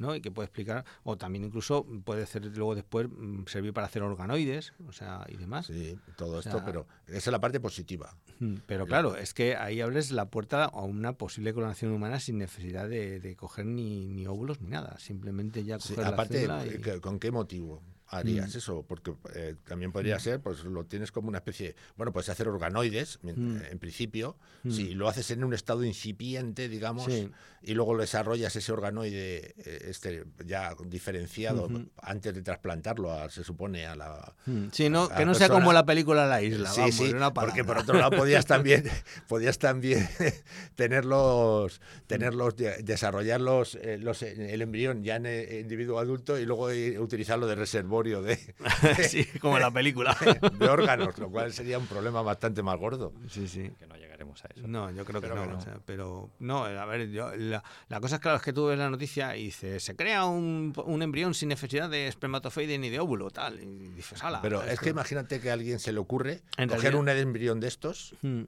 ¿no? 0.00 0.14
Y 0.16 0.20
que 0.20 0.30
puede 0.32 0.46
explicar, 0.46 0.84
o 1.04 1.16
también 1.16 1.44
incluso 1.44 1.86
puede 2.04 2.26
ser 2.26 2.44
luego 2.56 2.74
después 2.74 3.08
mm, 3.08 3.44
servir 3.46 3.72
para 3.72 3.86
hacer 3.86 4.02
organoides, 4.02 4.72
o 4.88 4.92
sea, 4.92 5.24
y 5.28 5.36
demás. 5.36 5.66
sí, 5.66 5.96
todo 6.16 6.36
O 6.36 6.40
esto, 6.40 6.58
sea- 6.58 6.64
pero 6.64 6.86
esa 7.06 7.16
es 7.18 7.26
la 7.28 7.40
parte 7.40 7.60
positiva. 7.60 8.16
Mm, 8.40 8.54
Pero 8.66 8.86
claro, 8.86 9.16
es 9.16 9.34
que 9.34 9.54
ahí 9.56 9.80
abres 9.80 10.10
la 10.10 10.30
puerta 10.30 10.64
a 10.64 10.80
una 10.82 11.12
posible 11.12 11.52
clonación 11.52 11.92
humana 11.92 12.18
sin 12.20 12.38
necesidad 12.38 12.88
de, 12.88 13.20
de 13.20 13.36
coger 13.36 13.66
ni, 13.66 14.08
ni 14.08 14.26
óvulos 14.26 14.60
ni 14.62 14.68
nada. 14.68 14.98
Simplemente 14.98 15.62
ya 15.64 15.78
Sí, 15.78 15.90
coger 15.90 16.04
la 16.04 16.10
aparte, 16.14 16.38
célula 16.40 16.64
y- 16.66 17.00
¿con 17.00 17.18
qué 17.20 17.30
motivo 17.30 17.82
harías 18.10 18.54
Mm. 18.54 18.58
eso? 18.58 18.84
Porque 18.86 19.14
eh, 19.34 19.54
también 19.66 19.92
podría 19.92 20.18
ser, 20.18 20.40
pues 20.40 20.64
lo 20.64 20.84
tienes 20.84 21.12
como 21.12 21.28
una 21.28 21.38
especie, 21.38 21.74
bueno, 21.96 22.12
puedes 22.12 22.28
hacer 22.28 22.48
organoides, 22.48 23.18
Mm. 23.22 23.56
eh, 23.58 23.68
en 23.70 23.78
principio, 23.78 24.36
Mm. 24.64 24.70
si 24.70 24.94
lo 24.94 25.08
haces 25.08 25.30
en 25.30 25.44
un 25.44 25.54
estado 25.54 25.84
incipiente, 25.84 26.68
digamos, 26.68 27.06
Sí. 27.06 27.30
y 27.62 27.74
luego 27.74 27.94
lo 27.94 28.00
desarrollas 28.00 28.54
ese 28.56 28.72
organoide 28.72 29.54
eh, 29.58 29.86
este 29.88 30.24
ya 30.44 30.74
diferenciado 30.86 31.68
antes 32.02 32.34
de 32.34 32.42
trasplantarlo, 32.42 33.12
a- 33.12 33.30
se 33.30 33.44
supone, 33.44 33.86
a 33.86 33.94
la, 33.96 34.34
Mm, 34.46 34.68
Sí, 34.72 34.88
no, 34.88 35.04
a 35.04 35.14
que 35.16 35.24
no 35.26 35.34
sea 35.34 35.48
como 35.48 35.72
la 35.72 35.84
película 35.86 36.26
La 36.26 36.42
Isla, 36.42 36.70
Sí, 36.70 36.80
vamos, 36.80 36.94
sí, 36.96 37.12
una 37.12 37.32
porque 37.32 37.62
por 37.64 37.78
otro 37.78 37.98
lado 37.98 38.10
podías 38.16 38.44
también, 38.46 38.84
podías 39.28 39.58
también 39.58 40.08
tenerlos, 40.74 41.80
tenerlos, 42.06 42.56
de- 42.56 42.82
desarrollarlos, 42.82 43.76
eh, 43.76 43.98
los, 43.98 44.22
el 44.22 44.62
embrión 44.62 45.02
ya 45.04 45.16
en 45.16 45.26
individuo 45.60 45.98
adulto 45.98 46.38
y 46.38 46.44
luego 46.46 46.68
utilizarlo 47.02 47.46
de 47.46 47.54
reservorio 47.54 47.99
de, 48.22 48.36
sí, 49.08 49.24
como 49.40 49.56
en 49.56 49.62
la 49.62 49.70
película. 49.70 50.16
de 50.58 50.68
órganos, 50.68 51.16
lo 51.18 51.30
cual 51.30 51.52
sería 51.52 51.78
un 51.78 51.86
problema 51.86 52.22
bastante 52.22 52.62
más 52.62 52.78
gordo. 52.78 53.12
sí, 53.28 53.46
sí. 53.48 53.70
Que 53.78 53.86
no 53.86 53.96
llegaremos 53.96 54.44
a 54.44 54.48
eso. 54.54 54.66
No, 54.66 54.90
yo 54.90 55.04
creo 55.04 55.20
que 55.20 55.28
no, 55.28 55.34
que 55.34 55.46
no. 55.46 55.58
o 55.58 55.60
sea, 55.60 55.78
pero 55.84 56.30
no, 56.38 56.64
a 56.64 56.84
ver, 56.86 57.10
yo, 57.10 57.34
la, 57.36 57.62
la 57.88 58.00
cosa 58.00 58.16
es 58.16 58.20
claro 58.20 58.36
es 58.38 58.42
que 58.42 58.52
tú 58.52 58.66
ves 58.66 58.78
la 58.78 58.90
noticia 58.90 59.36
y 59.36 59.44
dices, 59.44 59.82
se 59.82 59.94
crea 59.96 60.24
un, 60.24 60.72
un 60.84 61.02
embrión 61.02 61.34
sin 61.34 61.48
necesidad 61.50 61.88
de 61.90 62.06
espermatozoide 62.08 62.78
ni 62.78 62.88
de 62.90 63.00
óvulo, 63.00 63.30
tal, 63.30 63.62
y 63.62 63.88
dices, 63.90 64.22
ala. 64.24 64.40
Pero 64.42 64.62
es 64.62 64.80
que 64.80 64.90
imagínate 64.90 65.40
que 65.40 65.50
a 65.50 65.54
alguien 65.54 65.78
se 65.78 65.92
le 65.92 65.98
ocurre 66.00 66.42
coger 66.56 66.68
realidad- 66.68 66.94
un 67.00 67.08
embrión 67.08 67.60
de 67.60 67.68
estos 67.68 68.14
Mm, 68.22 68.42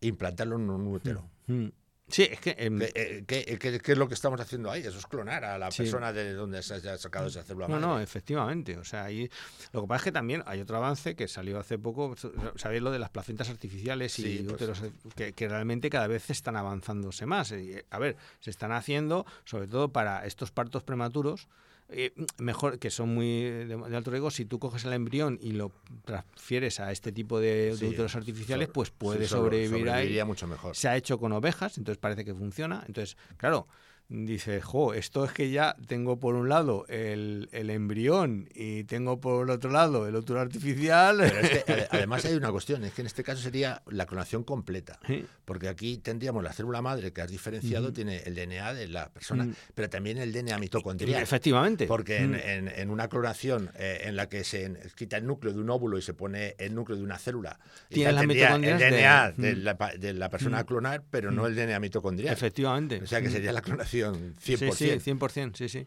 e 0.00 0.06
implantarlo 0.08 0.56
en 0.56 0.68
un 0.70 0.86
útero. 0.88 1.28
mm. 1.46 1.66
Sí, 2.08 2.22
es 2.30 2.38
que... 2.38 2.54
em, 2.58 2.78
¿Qué, 2.78 2.92
eh, 2.94 3.24
qué- 3.26 3.58
qué- 3.58 3.80
qué 3.80 3.92
es 3.92 3.98
lo 3.98 4.06
que 4.06 4.14
estamos 4.14 4.40
haciendo 4.40 4.70
ahí? 4.70 4.80
Eso 4.82 4.96
es 4.98 5.06
clonar 5.06 5.44
a 5.44 5.58
la 5.58 5.70
Sí. 5.72 5.82
persona 5.82 6.12
de 6.12 6.34
donde 6.34 6.62
se 6.62 6.74
haya 6.74 6.96
sacado 6.98 7.26
esa 7.26 7.42
célula 7.42 7.66
No, 7.66 7.80
no, 7.80 7.98
efectivamente. 8.00 8.76
O 8.78 8.84
sea, 8.84 9.04
ahí 9.04 9.28
lo 9.72 9.82
que 9.82 9.88
pasa 9.88 9.96
es 9.98 10.04
que 10.04 10.12
también 10.12 10.42
hay 10.46 10.60
otro 10.60 10.76
avance 10.76 11.16
que 11.16 11.26
salió 11.26 11.58
hace 11.58 11.78
poco. 11.78 12.14
Sabéis 12.54 12.82
lo 12.82 12.92
de 12.92 13.00
las 13.00 13.10
placentas 13.10 13.50
artificiales 13.50 14.16
y 14.20 14.22
Sí, 14.22 14.38
pues. 14.44 14.54
úteros 14.54 14.82
que, 15.16 15.32
que 15.32 15.48
realmente 15.48 15.90
cada 15.90 16.06
vez 16.06 16.30
están 16.30 16.56
avanzándose 16.56 17.26
más. 17.26 17.50
Y, 17.50 17.72
a 17.90 17.98
ver, 17.98 18.16
se 18.40 18.50
están 18.50 18.70
haciendo 18.70 19.26
sobre 19.44 19.66
todo 19.66 19.88
para 19.92 20.24
estos 20.26 20.52
partos 20.52 20.84
prematuros. 20.84 21.48
Eh, 21.88 22.12
mejor 22.38 22.78
que 22.78 22.90
son 22.90 23.14
muy 23.14 23.42
de, 23.42 23.66
de 23.76 23.96
alto 23.96 24.10
riesgo 24.10 24.30
si 24.30 24.44
tú 24.44 24.58
coges 24.58 24.84
el 24.84 24.92
embrión 24.92 25.38
y 25.40 25.52
lo 25.52 25.72
transfieres 26.04 26.80
a 26.80 26.90
este 26.92 27.12
tipo 27.12 27.38
de, 27.40 27.74
Sí, 27.76 27.86
úteros 27.86 28.16
artificiales 28.16 28.66
sobre- 28.66 28.72
pues 28.74 28.90
puede 28.90 29.22
sí, 29.24 29.28
sobrevivir 29.28 29.90
ahí 29.90 30.24
mucho 30.24 30.46
mejor. 30.46 30.74
se 30.76 30.88
ha 30.88 30.96
hecho 30.96 31.18
con 31.18 31.32
ovejas, 31.32 31.78
entonces 31.78 31.98
parece 31.98 32.24
que 32.24 32.34
funciona. 32.34 32.82
Entonces, 32.86 33.16
claro, 33.36 33.68
dice, 34.08 34.60
jo, 34.60 34.94
esto 34.94 35.24
es 35.24 35.32
que 35.32 35.50
ya 35.50 35.74
tengo 35.88 36.20
por 36.20 36.36
un 36.36 36.48
lado 36.48 36.86
el, 36.88 37.48
el 37.52 37.70
embrión 37.70 38.48
y 38.54 38.84
tengo 38.84 39.20
por 39.20 39.44
el 39.44 39.50
otro 39.50 39.70
lado 39.70 40.06
el 40.06 40.14
útero 40.14 40.40
artificial. 40.40 41.16
Pero 41.18 41.38
es 41.40 41.50
que, 41.50 41.64
ade- 41.72 41.88
además 41.90 42.24
hay 42.24 42.34
una 42.34 42.52
cuestión, 42.52 42.84
es 42.84 42.92
que 42.92 43.00
en 43.00 43.06
este 43.08 43.24
caso 43.24 43.42
sería 43.42 43.82
la 43.90 44.06
clonación 44.06 44.44
completa, 44.44 45.00
Sí. 45.06 45.26
porque 45.44 45.68
aquí 45.68 45.98
tendríamos 45.98 46.44
la 46.44 46.52
célula 46.52 46.82
madre 46.82 47.12
que 47.12 47.20
has 47.22 47.30
diferenciado, 47.30 47.92
tiene 47.92 48.18
el 48.24 48.34
DNA 48.36 48.74
de 48.74 48.86
la 48.88 49.08
persona, 49.10 49.44
Mm. 49.44 49.54
pero 49.74 49.90
también 49.90 50.18
el 50.18 50.32
DNA 50.32 50.58
mitocondrial. 50.58 51.20
Efectivamente. 51.22 51.86
Porque 51.86 52.18
en, 52.18 52.30
Mm. 52.30 52.34
en- 52.44 52.68
en 52.68 52.90
una 52.90 53.08
clonación 53.08 53.70
eh, 53.76 54.02
en 54.04 54.14
la 54.14 54.28
que 54.28 54.44
se 54.44 54.72
quita 54.94 55.16
el 55.16 55.26
núcleo 55.26 55.52
de 55.52 55.58
un 55.60 55.70
óvulo 55.70 55.98
y 55.98 56.02
se 56.02 56.14
pone 56.14 56.54
el 56.58 56.74
núcleo 56.76 56.96
de 56.96 57.02
una 57.02 57.18
célula, 57.18 57.58
Tiene 57.88 58.20
el 58.20 58.26
mitocondrias 58.28 58.78
de- 58.78 58.90
DNA 58.90 59.32
de, 59.32 59.56
Mm. 59.56 59.58
la, 59.64 59.74
de 59.98 60.12
la 60.12 60.30
persona 60.30 60.58
a 60.60 60.64
clonar, 60.64 61.02
pero 61.10 61.32
no 61.32 61.46
el 61.48 61.56
DNA 61.56 61.80
mitocondrial. 61.80 62.32
Efectivamente. 62.32 63.00
O 63.02 63.06
sea 63.08 63.20
que 63.20 63.30
sería 63.30 63.52
la 63.52 63.62
clonación 63.62 63.95
100%. 64.40 64.74
Sí, 64.76 64.90
sí, 65.00 65.00
100%, 65.00 65.56
sí, 65.58 65.68
sí. 65.68 65.86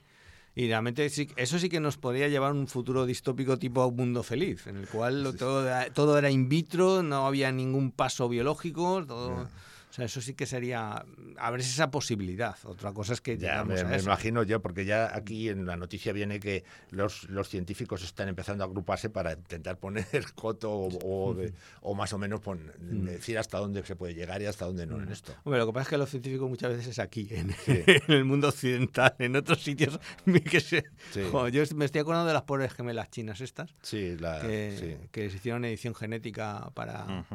Y 0.55 0.67
realmente 0.67 1.07
sí, 1.09 1.29
eso 1.37 1.57
sí 1.59 1.69
que 1.69 1.79
nos 1.79 1.97
podría 1.97 2.27
llevar 2.27 2.51
a 2.51 2.53
un 2.53 2.67
futuro 2.67 3.05
distópico 3.05 3.57
tipo 3.57 3.85
un 3.85 3.95
mundo 3.95 4.23
feliz, 4.23 4.67
en 4.67 4.77
el 4.77 4.87
cual 4.87 5.23
lo- 5.23 5.33
todo, 5.33 5.65
era- 5.65 5.93
todo 5.93 6.17
era 6.17 6.29
in 6.29 6.49
vitro, 6.49 7.01
no 7.03 7.25
había 7.27 7.51
ningún 7.51 7.91
paso 7.91 8.27
biológico, 8.27 9.05
todo... 9.05 9.49
sea, 9.99 10.05
eso 10.07 10.21
sí 10.21 10.33
que 10.33 10.45
sería... 10.45 11.05
A 11.37 11.51
ver 11.51 11.59
esa 11.61 11.91
posibilidad. 11.91 12.55
Otra 12.63 12.91
cosa 12.93 13.13
es 13.13 13.21
que 13.21 13.37
Ya, 13.37 13.63
me, 13.63 13.79
a 13.79 13.83
me 13.85 13.97
imagino 13.99 14.43
yo, 14.43 14.61
porque 14.61 14.85
ya 14.85 15.15
aquí 15.15 15.49
en 15.49 15.65
la 15.65 15.77
noticia 15.77 16.11
viene 16.13 16.39
que 16.39 16.63
los, 16.91 17.29
los 17.29 17.47
científicos 17.49 18.03
están 18.03 18.27
empezando 18.29 18.63
a 18.63 18.67
agruparse 18.67 19.09
para 19.09 19.33
intentar 19.33 19.77
poner 19.77 20.05
coto 20.35 20.71
o, 20.71 21.29
o 21.29 21.33
de- 21.33 21.53
o 21.81 21.93
más 21.95 22.11
o 22.13 22.17
menos 22.17 22.39
pon- 22.41 22.71
Mm. 22.79 23.05
decir 23.05 23.37
hasta 23.37 23.57
dónde 23.59 23.83
se 23.85 23.95
puede 23.95 24.13
llegar 24.15 24.41
y 24.41 24.45
hasta 24.45 24.65
dónde 24.65 24.85
no 24.85 25.01
en 25.01 25.09
esto. 25.11 25.33
Hombre, 25.43 25.59
lo 25.59 25.67
que 25.67 25.73
pasa 25.73 25.83
es 25.83 25.89
que 25.89 25.97
los 25.97 26.09
científicos 26.09 26.49
muchas 26.49 26.71
veces 26.71 26.87
es 26.87 26.99
aquí, 26.99 27.27
en, 27.31 27.51
Sí. 27.65 27.83
en 27.85 28.13
el 28.13 28.25
mundo 28.25 28.47
occidental, 28.49 29.15
en 29.19 29.35
otros 29.35 29.61
sitios. 29.63 29.99
que 30.49 30.59
se- 30.59 30.83
Sí. 31.11 31.21
Jo, 31.31 31.47
yo 31.49 31.63
me 31.75 31.85
estoy 31.85 32.01
acordando 32.01 32.27
de 32.27 32.33
las 32.33 32.43
pobres 32.43 32.73
gemelas 32.73 33.09
chinas 33.09 33.41
estas, 33.41 33.73
Sí, 33.81 34.15
la, 34.19 34.41
que, 34.41 34.97
que 35.11 35.29
se 35.29 35.37
hicieron 35.37 35.65
edición 35.65 35.93
genética 35.95 36.71
para... 36.73 37.25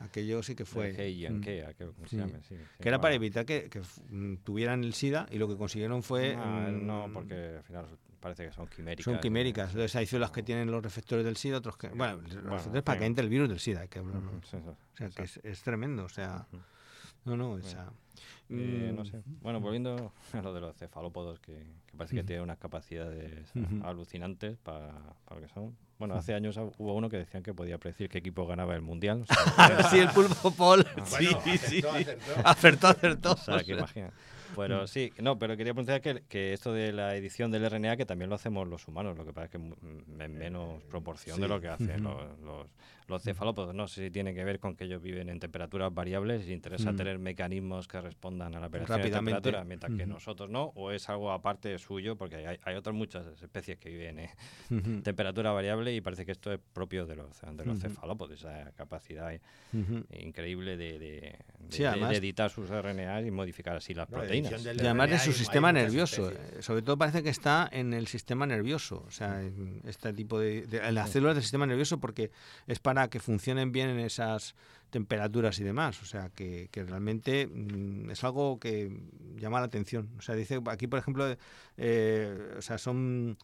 Aquello 0.00 0.42
sí 0.42 0.54
que 0.54 0.64
fue... 0.64 0.92
Yankea, 1.18 1.74
que, 1.74 1.86
¿cómo 1.86 2.06
se 2.06 2.10
Sí. 2.10 2.16
llama? 2.16 2.38
Sí, 2.48 2.54
sí, 2.56 2.56
que 2.80 2.88
era 2.88 3.00
para 3.00 3.14
evitar 3.14 3.44
que, 3.44 3.68
mm, 4.10 4.36
tuvieran 4.44 4.84
el 4.84 4.94
SIDA 4.94 5.26
y 5.30 5.38
lo 5.38 5.48
que 5.48 5.56
consiguieron 5.56 6.02
fue... 6.02 6.36
Ah, 6.36 6.70
no, 6.70 7.08
mm, 7.08 7.12
porque 7.12 7.56
al 7.56 7.62
final 7.64 7.86
parece 8.20 8.46
que 8.46 8.52
son 8.52 8.66
quiméricas. 8.68 9.04
Son 9.04 9.20
quiméricas. 9.20 9.70
Entonces 9.70 9.96
hay 9.96 10.06
células 10.06 10.30
que 10.30 10.42
tienen 10.42 10.70
los 10.70 10.82
receptores 10.82 11.24
del 11.24 11.36
SIDA, 11.36 11.58
otros 11.58 11.76
que... 11.76 11.88
Bueno, 11.88 12.20
los 12.22 12.44
receptores 12.44 12.82
para 12.82 12.98
que 13.00 13.06
entre 13.06 13.24
el 13.24 13.30
virus 13.30 13.48
del 13.48 13.58
SIDA, 13.60 13.80
hay 13.80 13.88
que 13.88 13.98
hablarlo. 13.98 14.30
O 14.40 14.46
sea, 14.96 15.08
que 15.10 15.22
es, 15.22 15.40
es 15.42 15.62
tremendo, 15.62 16.04
o 16.04 16.08
sea... 16.08 16.46
No, 17.24 17.36
no, 17.36 17.52
o 17.52 17.60
sea... 17.62 17.90
Eh, 18.50 18.92
no 18.94 19.02
mm, 19.02 19.06
sé. 19.06 19.22
Bueno, 19.42 19.60
volviendo 19.60 20.12
a 20.32 20.42
lo 20.42 20.54
de 20.54 20.60
los 20.60 20.76
cefalópodos, 20.76 21.38
que, 21.40 21.52
que 21.86 21.96
parece 21.96 22.16
que 22.16 22.24
tienen 22.24 22.42
unas 22.42 22.58
capacidades 22.58 23.52
alucinantes 23.82 24.56
para, 24.58 24.92
para 25.24 25.40
lo 25.40 25.46
que 25.46 25.52
son. 25.52 25.76
Bueno, 25.98 26.14
hace 26.14 26.32
años 26.32 26.56
hubo 26.56 26.94
uno 26.94 27.08
que 27.10 27.16
decían 27.16 27.42
que 27.42 27.52
podía 27.52 27.78
predecir 27.78 28.08
qué 28.08 28.18
equipo 28.18 28.46
ganaba 28.46 28.74
el 28.74 28.82
mundial. 28.82 29.24
O 29.28 29.34
sea, 29.34 29.82
sí, 29.90 29.98
el 29.98 30.08
pulpo 30.10 30.50
Paul. 30.52 30.86
Bueno, 30.94 31.06
sí, 31.06 31.28
sí, 31.44 31.58
sí. 31.58 31.82
acertó, 31.82 31.90
acertó. 31.90 32.48
Acertó, 32.48 32.86
acertó. 32.88 33.32
o 33.32 33.36
sea, 33.36 33.64
que 33.64 33.72
imagina. 33.72 34.12
Pero 34.56 34.86
sí, 34.86 35.12
no, 35.18 35.38
pero 35.38 35.56
quería 35.56 35.74
preguntar 35.74 36.00
que, 36.00 36.22
que, 36.28 36.52
esto 36.52 36.72
de 36.72 36.92
la 36.92 37.14
edición 37.16 37.50
del 37.50 37.68
RNA, 37.68 37.96
que 37.96 38.06
también 38.06 38.28
lo 38.28 38.36
hacemos 38.36 38.66
los 38.68 38.86
humanos, 38.88 39.16
lo 39.16 39.24
que 39.24 39.32
pasa 39.32 39.46
es 39.46 39.50
que 39.50 39.56
en 39.58 40.38
menos 40.38 40.82
proporción 40.84 41.40
de 41.40 41.48
lo 41.48 41.60
que 41.60 41.68
hacen 41.68 42.02
los, 42.02 42.66
los, 43.08 43.22
cefalópodos. 43.22 43.74
No 43.74 43.88
sé 43.88 44.04
si 44.04 44.10
tiene 44.10 44.34
que 44.34 44.44
ver 44.44 44.60
con 44.60 44.76
que 44.76 44.84
ellos 44.84 45.00
viven 45.00 45.28
en 45.30 45.40
temperaturas 45.40 45.92
variables 45.92 46.46
y 46.46 46.52
interesa 46.52 46.94
tener 46.94 47.18
mecanismos 47.18 47.88
que 47.88 48.00
respondan 48.00 48.54
a 48.54 48.60
la 48.60 48.68
variación 48.68 49.02
de 49.02 49.10
temperatura, 49.10 49.64
mientras 49.64 49.92
que 49.94 50.06
nosotros 50.06 50.50
no, 50.50 50.72
o 50.74 50.90
es 50.90 51.08
algo 51.08 51.32
aparte 51.32 51.78
suyo, 51.78 52.16
porque 52.16 52.36
hay, 52.36 52.58
hay 52.62 52.74
otras 52.76 52.94
muchas 52.94 53.26
especies 53.42 53.78
que 53.78 53.90
viven 53.90 54.28
en 54.70 55.02
temperatura 55.02 55.52
variable 55.52 55.94
y 55.94 56.00
parece 56.00 56.26
que 56.26 56.32
esto 56.32 56.52
es 56.52 56.60
propio 56.72 57.06
de 57.06 57.16
los, 57.16 57.40
de 57.40 57.64
los 57.64 57.78
cefalópodos, 57.78 58.38
esa 58.38 58.72
capacidad 58.72 59.32
increíble 60.10 60.76
de, 60.76 60.98
de, 60.98 61.38
editar 62.16 62.50
sus 62.50 62.68
RNA 62.68 63.22
y 63.22 63.30
modificar 63.30 63.76
así 63.76 63.94
las 63.94 64.06
proteínas. 64.06 64.37
Y 64.44 64.80
además 64.80 65.10
de 65.10 65.18
su 65.18 65.32
sistema 65.32 65.72
nervioso, 65.72 66.30
eh, 66.30 66.58
sobre 66.60 66.82
todo 66.82 66.96
parece 66.96 67.22
que 67.22 67.28
está 67.28 67.68
en 67.70 67.94
el 67.94 68.06
sistema 68.06 68.46
nervioso, 68.46 69.04
o 69.06 69.10
sea, 69.10 69.42
en 69.42 69.80
este 69.84 70.12
tipo 70.12 70.38
de, 70.38 70.66
en 70.70 70.94
las 70.94 71.10
células 71.10 71.36
del 71.36 71.42
sistema 71.42 71.66
nervioso 71.66 71.98
porque 71.98 72.30
es 72.66 72.78
para 72.78 73.08
que 73.08 73.20
funcionen 73.20 73.72
bien 73.72 73.88
en 73.90 74.00
esas 74.00 74.54
temperaturas 74.90 75.58
y 75.58 75.64
demás. 75.64 76.00
O 76.02 76.06
sea, 76.06 76.30
que, 76.30 76.68
realmente 76.72 77.46
mm, 77.46 78.10
es 78.10 78.24
algo 78.24 78.58
que 78.58 78.90
llama 79.36 79.60
la 79.60 79.66
atención. 79.66 80.10
O 80.18 80.22
sea, 80.22 80.34
dice 80.34 80.60
aquí, 80.66 80.86
por 80.86 80.98
ejemplo, 80.98 81.36
eh, 81.76 82.54
o 82.56 82.62
sea, 82.62 82.78
son 82.78 83.36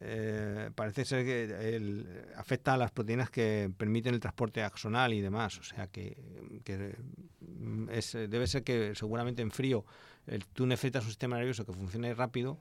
eh, 0.00 0.70
parece 0.74 1.04
ser 1.04 1.24
que 1.24 2.04
afecta 2.36 2.74
a 2.74 2.76
las 2.76 2.90
proteínas 2.90 3.30
que 3.30 3.70
permiten 3.76 4.14
el 4.14 4.20
transporte 4.20 4.62
axonal 4.62 5.12
y 5.14 5.20
demás. 5.20 5.58
O 5.58 5.62
sea 5.62 5.86
que, 5.88 6.16
mm, 7.40 7.86
debe 8.28 8.46
ser 8.46 8.62
que 8.62 8.94
seguramente 8.94 9.42
en 9.42 9.50
frío 9.50 9.84
el, 10.28 10.44
tú 10.46 10.66
necesitas 10.66 11.04
un 11.04 11.10
sistema 11.10 11.36
nervioso 11.36 11.64
que 11.64 11.72
funcione 11.72 12.14
rápido 12.14 12.58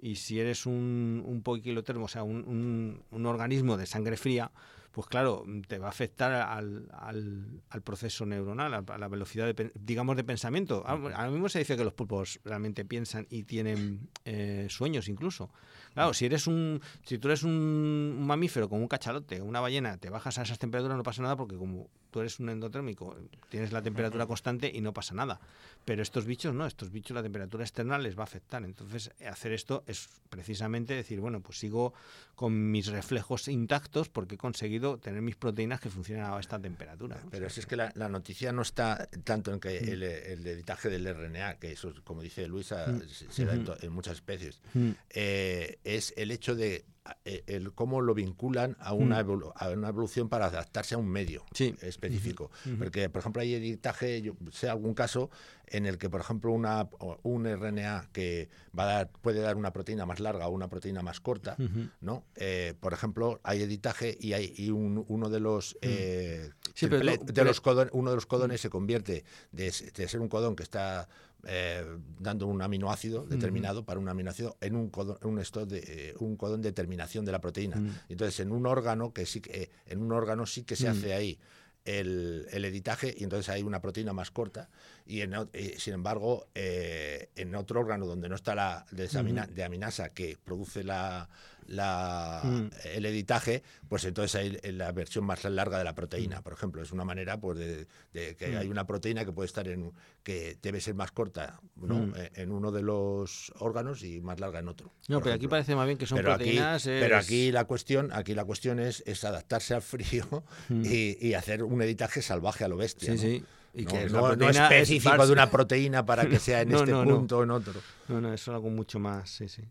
y 0.00 0.16
si 0.16 0.40
eres 0.40 0.66
un, 0.66 1.22
un 1.26 1.42
poiquilotermo, 1.42 2.06
o 2.06 2.08
sea, 2.08 2.22
un, 2.22 3.02
un 3.10 3.26
organismo 3.26 3.76
de 3.76 3.86
sangre 3.86 4.16
fría, 4.16 4.50
pues 4.92 5.06
claro, 5.06 5.44
te 5.68 5.78
va 5.78 5.86
a 5.86 5.90
afectar 5.90 6.32
al, 6.32 6.88
al, 6.90 7.82
proceso 7.82 8.26
neuronal, 8.26 8.74
a, 8.74 8.98
la 8.98 9.08
velocidad, 9.08 9.52
de, 9.54 9.70
digamos, 9.74 10.16
de 10.16 10.24
pensamiento. 10.24 10.82
Ahora 10.84 11.30
mismo 11.30 11.48
se 11.48 11.60
dice 11.60 11.76
que 11.76 11.84
los 11.84 11.92
pulpos 11.92 12.40
realmente 12.44 12.84
piensan 12.84 13.26
y 13.30 13.44
tienen 13.44 14.08
eh, 14.24 14.66
sueños 14.68 15.08
incluso. 15.08 15.50
Claro, 15.94 16.12
si 16.12 16.26
eres 16.26 16.48
un, 16.48 16.80
si 17.04 17.18
tú 17.18 17.28
eres 17.28 17.44
un, 17.44 18.18
mamífero 18.20 18.68
como 18.68 18.82
un 18.82 18.88
cachalote, 18.88 19.40
una 19.42 19.60
ballena, 19.60 19.96
te 19.96 20.10
bajas 20.10 20.38
a 20.38 20.42
esas 20.42 20.58
temperaturas 20.58 20.96
no 20.96 21.04
pasa 21.04 21.22
nada 21.22 21.36
porque 21.36 21.56
como 21.56 21.88
tú 22.10 22.20
eres 22.20 22.40
un 22.40 22.48
endotérmico, 22.48 23.16
tienes 23.48 23.72
la 23.72 23.82
temperatura 23.82 24.26
constante 24.26 24.70
y 24.72 24.80
no 24.80 24.92
pasa 24.92 25.14
nada. 25.14 25.40
Pero 25.84 26.02
estos 26.02 26.26
bichos 26.26 26.54
no, 26.54 26.66
estos 26.66 26.90
bichos 26.90 27.14
la 27.14 27.22
temperatura 27.22 27.64
externa 27.64 27.98
les 27.98 28.16
va 28.16 28.22
a 28.22 28.24
afectar. 28.24 28.62
Entonces, 28.64 29.10
hacer 29.26 29.52
esto 29.52 29.82
es 29.86 30.08
precisamente 30.28 30.94
decir, 30.94 31.20
bueno, 31.20 31.40
pues 31.40 31.58
sigo 31.58 31.94
con 32.34 32.70
mis 32.70 32.88
reflejos 32.88 33.48
intactos 33.48 34.08
porque 34.08 34.34
he 34.34 34.38
conseguido 34.38 34.98
tener 34.98 35.22
mis 35.22 35.36
proteínas 35.36 35.80
que 35.80 35.90
funcionen 35.90 36.24
a 36.24 36.38
esta 36.38 36.58
temperatura. 36.58 37.20
Pero 37.30 37.48
si 37.48 37.60
es 37.60 37.66
que 37.66 37.76
la, 37.76 38.08
noticia 38.08 38.52
no 38.52 38.62
está 38.62 39.08
tanto 39.24 39.52
en 39.52 39.60
que 39.60 39.80
mm. 39.80 39.88
el, 39.88 40.02
el, 40.02 40.46
editaje 40.46 40.90
del 40.90 41.12
RNA, 41.14 41.58
que 41.58 41.72
eso, 41.72 41.92
como 42.04 42.22
dice 42.22 42.46
Luisa, 42.46 42.86
mm. 42.86 43.02
se 43.30 43.44
da 43.44 43.54
en, 43.54 43.92
muchas 43.92 44.14
especies, 44.14 44.60
mm. 44.74 44.90
eh, 45.10 45.78
es 45.84 46.12
el 46.16 46.30
hecho 46.30 46.54
de 46.54 46.84
eh, 47.24 47.42
el 47.46 47.72
cómo 47.72 48.02
lo 48.02 48.14
vinculan 48.14 48.76
a 48.78 48.92
una, 48.92 49.22
mm. 49.22 49.42
a 49.54 49.70
una 49.70 49.88
evolución 49.88 50.28
para 50.28 50.46
adaptarse 50.46 50.94
a 50.94 50.98
un 50.98 51.08
medio 51.08 51.44
específico. 51.58 52.50
Porque, 52.78 53.08
por 53.08 53.20
ejemplo, 53.20 53.40
hay 53.40 53.54
editaje, 53.54 54.20
yo 54.20 54.34
sé 54.52 54.68
algún 54.68 54.94
caso 54.94 55.30
en 55.66 55.86
el 55.86 55.96
que, 55.96 56.10
por 56.10 56.20
ejemplo, 56.20 56.52
una, 56.52 56.88
un 57.22 57.46
RNA 57.46 58.10
que 58.12 58.50
va 58.78 58.82
a 58.82 58.86
dar, 58.86 59.10
puede 59.22 59.40
dar 59.40 59.56
una 59.56 59.72
proteína 59.72 60.04
más 60.04 60.20
larga 60.20 60.46
o 60.48 60.50
una 60.50 60.68
proteína 60.68 61.00
más 61.02 61.20
corta, 61.20 61.56
¿no? 62.00 62.24
Eh, 62.36 62.74
por 62.80 62.92
ejemplo, 62.92 63.40
hay 63.44 63.62
editaje 63.62 64.16
y 64.20 64.34
hay 64.34 64.52
y 64.56 64.70
uno 64.70 65.30
de 65.30 65.40
los, 65.40 65.76
mm. 65.76 65.78
eh, 65.82 66.50
de 66.80 67.44
los 67.44 67.62
uno 67.92 68.10
de 68.10 68.16
los 68.16 68.26
codones 68.26 68.60
se 68.60 68.68
convierte 68.68 69.24
de, 69.52 69.72
de 69.94 70.08
ser 70.08 70.20
un 70.20 70.28
codón 70.28 70.54
que 70.54 70.64
está 70.64 71.08
eh, 71.46 71.84
dando 72.18 72.46
un 72.46 72.62
aminoácido 72.62 73.26
determinado 73.26 73.84
para 73.84 74.00
un 74.00 74.08
aminoácido 74.08 74.56
en 74.60 74.76
un 74.76 74.90
codón, 74.90 75.18
un, 75.22 75.36
de, 75.36 75.78
eh, 75.86 76.14
un 76.18 76.36
codón 76.36 76.62
de 76.62 76.72
terminación 76.72 77.24
de 77.24 77.32
la 77.32 77.40
proteína. 77.40 77.82
Entonces, 78.08 78.40
en 78.40 78.52
un 78.52 78.66
órgano 78.66 79.12
que 79.12 79.26
sí 79.26 79.40
que 79.40 79.70
en 79.86 80.02
un 80.02 80.12
órgano 80.12 80.46
sí 80.46 80.64
que 80.64 80.76
se 80.76 80.88
hace 80.88 81.14
ahí 81.14 81.38
el, 81.84 82.46
editaje 82.52 83.14
y 83.16 83.24
entonces 83.24 83.48
hay 83.48 83.62
una 83.62 83.80
proteína 83.80 84.12
más 84.12 84.30
corta 84.30 84.68
y, 85.06 85.22
en, 85.22 85.34
eh, 85.52 85.76
sin 85.78 85.94
embargo 85.94 86.48
en 86.54 87.54
otro 87.54 87.80
órgano 87.80 88.06
donde 88.06 88.28
no 88.28 88.34
está 88.34 88.54
la 88.54 88.84
de 88.90 89.64
aminasa 89.64 90.10
que 90.10 90.36
produce 90.44 90.84
la, 90.84 91.28
la, 91.66 92.40
mm. 92.44 92.68
el 92.94 93.06
editaje, 93.06 93.62
pues 93.88 94.04
entonces 94.04 94.34
hay 94.34 94.72
la 94.72 94.92
versión 94.92 95.24
más 95.24 95.44
larga 95.44 95.78
de 95.78 95.84
la 95.84 95.94
proteína, 95.94 96.40
mm. 96.40 96.42
por 96.42 96.52
ejemplo. 96.52 96.82
Es 96.82 96.92
una 96.92 97.04
manera 97.04 97.40
pues, 97.40 97.58
de, 97.58 97.86
que 98.12 98.48
mm. 98.48 98.56
hay 98.56 98.68
una 98.68 98.86
proteína 98.86 99.24
que 99.24 99.32
puede 99.32 99.46
estar 99.46 99.66
en 99.68 99.92
que 100.22 100.58
debe 100.62 100.80
ser 100.80 100.94
más 100.94 101.12
corta 101.12 101.60
¿no? 101.76 102.12
Eh, 102.16 102.30
en 102.34 102.52
uno 102.52 102.70
de 102.70 102.82
los 102.82 103.52
órganos 103.58 104.02
y 104.02 104.20
más 104.20 104.40
larga 104.40 104.58
en 104.58 104.68
otro. 104.68 104.92
No, 105.08 105.20
pero 105.20 105.34
aquí 105.34 105.48
parece 105.48 105.74
más 105.74 105.86
bien 105.86 105.98
que 105.98 106.06
son 106.06 106.18
proteínas. 106.18 106.86
Aquí, 106.86 106.98
Pero 107.00 107.16
aquí 107.16 107.52
la 107.52 107.64
cuestión, 107.64 108.10
aquí 108.12 108.34
la 108.34 108.44
cuestión 108.44 108.80
es, 108.80 109.02
es 109.06 109.24
adaptarse 109.24 109.74
al 109.74 109.82
frío 109.82 110.44
y, 110.70 111.34
hacer 111.34 111.62
un 111.62 111.80
editaje 111.80 112.22
salvaje 112.22 112.64
a 112.64 112.68
lo 112.68 112.76
bestia. 112.76 113.12
Sí, 113.12 113.18
sí. 113.18 113.44
Y 113.72 113.84
no, 113.84 113.92
que 113.92 114.06
no, 114.08 114.50
es 114.50 114.56
específico 114.56 115.26
de 115.26 115.32
una 115.32 115.48
proteína 115.48 116.04
para 116.04 116.26
que 116.26 116.38
sea 116.38 116.62
en 116.62 116.72
este 116.74 116.92
punto 116.92 117.38
o 117.38 117.42
en 117.44 117.50
otro. 117.52 117.80
No, 118.08 118.20
no, 118.20 118.32
es 118.34 118.48
algo 118.48 118.68
mucho 118.68 118.98
más, 118.98 119.30
sí, 119.30 119.48
sí. 119.48 119.62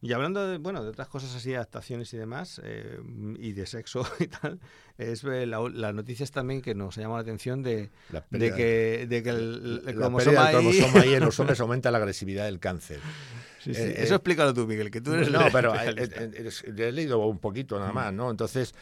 Y 0.00 0.12
hablando 0.12 0.46
de, 0.46 0.58
bueno, 0.58 0.82
de 0.84 0.90
otras 0.90 1.08
cosas 1.08 1.34
así, 1.34 1.54
adaptaciones 1.54 2.12
y 2.14 2.16
demás, 2.16 2.60
eh, 2.64 3.00
y 3.38 3.52
de 3.52 3.66
sexo 3.66 4.06
y 4.20 4.28
tal, 4.28 4.60
es 4.98 5.22
eh, 5.22 5.46
la, 5.46 5.60
la 5.72 5.92
noticia 5.92 6.24
es 6.24 6.32
también 6.32 6.60
que 6.60 6.74
nos 6.74 6.96
llama 6.96 7.14
la 7.14 7.20
atención 7.20 7.62
de, 7.62 7.90
de 8.30 8.52
que, 8.52 9.06
de 9.08 9.22
que 9.22 9.30
el, 9.30 9.82
el, 9.86 9.94
cromosoma, 9.94 10.48
ahí... 10.48 11.14
en 11.14 11.24
los 11.24 11.38
hombres 11.40 11.60
aumenta 11.60 11.92
la 11.92 11.98
agresividad 11.98 12.44
del 12.46 12.58
cáncer. 12.58 12.98
Eh, 13.66 13.94
eso 13.98 14.14
explícalo 14.14 14.54
tú, 14.54 14.66
Miguel, 14.66 14.90
que 14.90 15.00
tú 15.00 15.12
eres 15.12 15.30
No, 15.30 15.40
pero 15.52 15.74
he 15.74 16.92
leído 16.92 17.18
un 17.26 17.38
poquito 17.38 17.78
nada 17.78 17.92
más, 17.92 18.12
¿no? 18.12 18.30
Entonces, 18.30 18.74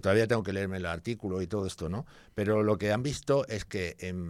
todavía 0.00 0.26
tengo 0.26 0.42
que 0.42 0.52
leerme 0.52 0.76
el 0.76 0.86
artículo 0.86 1.40
y 1.42 1.46
todo 1.46 1.66
esto, 1.66 1.88
¿no? 1.88 2.06
Pero 2.34 2.62
lo 2.62 2.76
que 2.76 2.92
han 2.92 3.02
visto 3.02 3.46
es 3.48 3.64
que 3.64 3.96
en, 3.98 4.28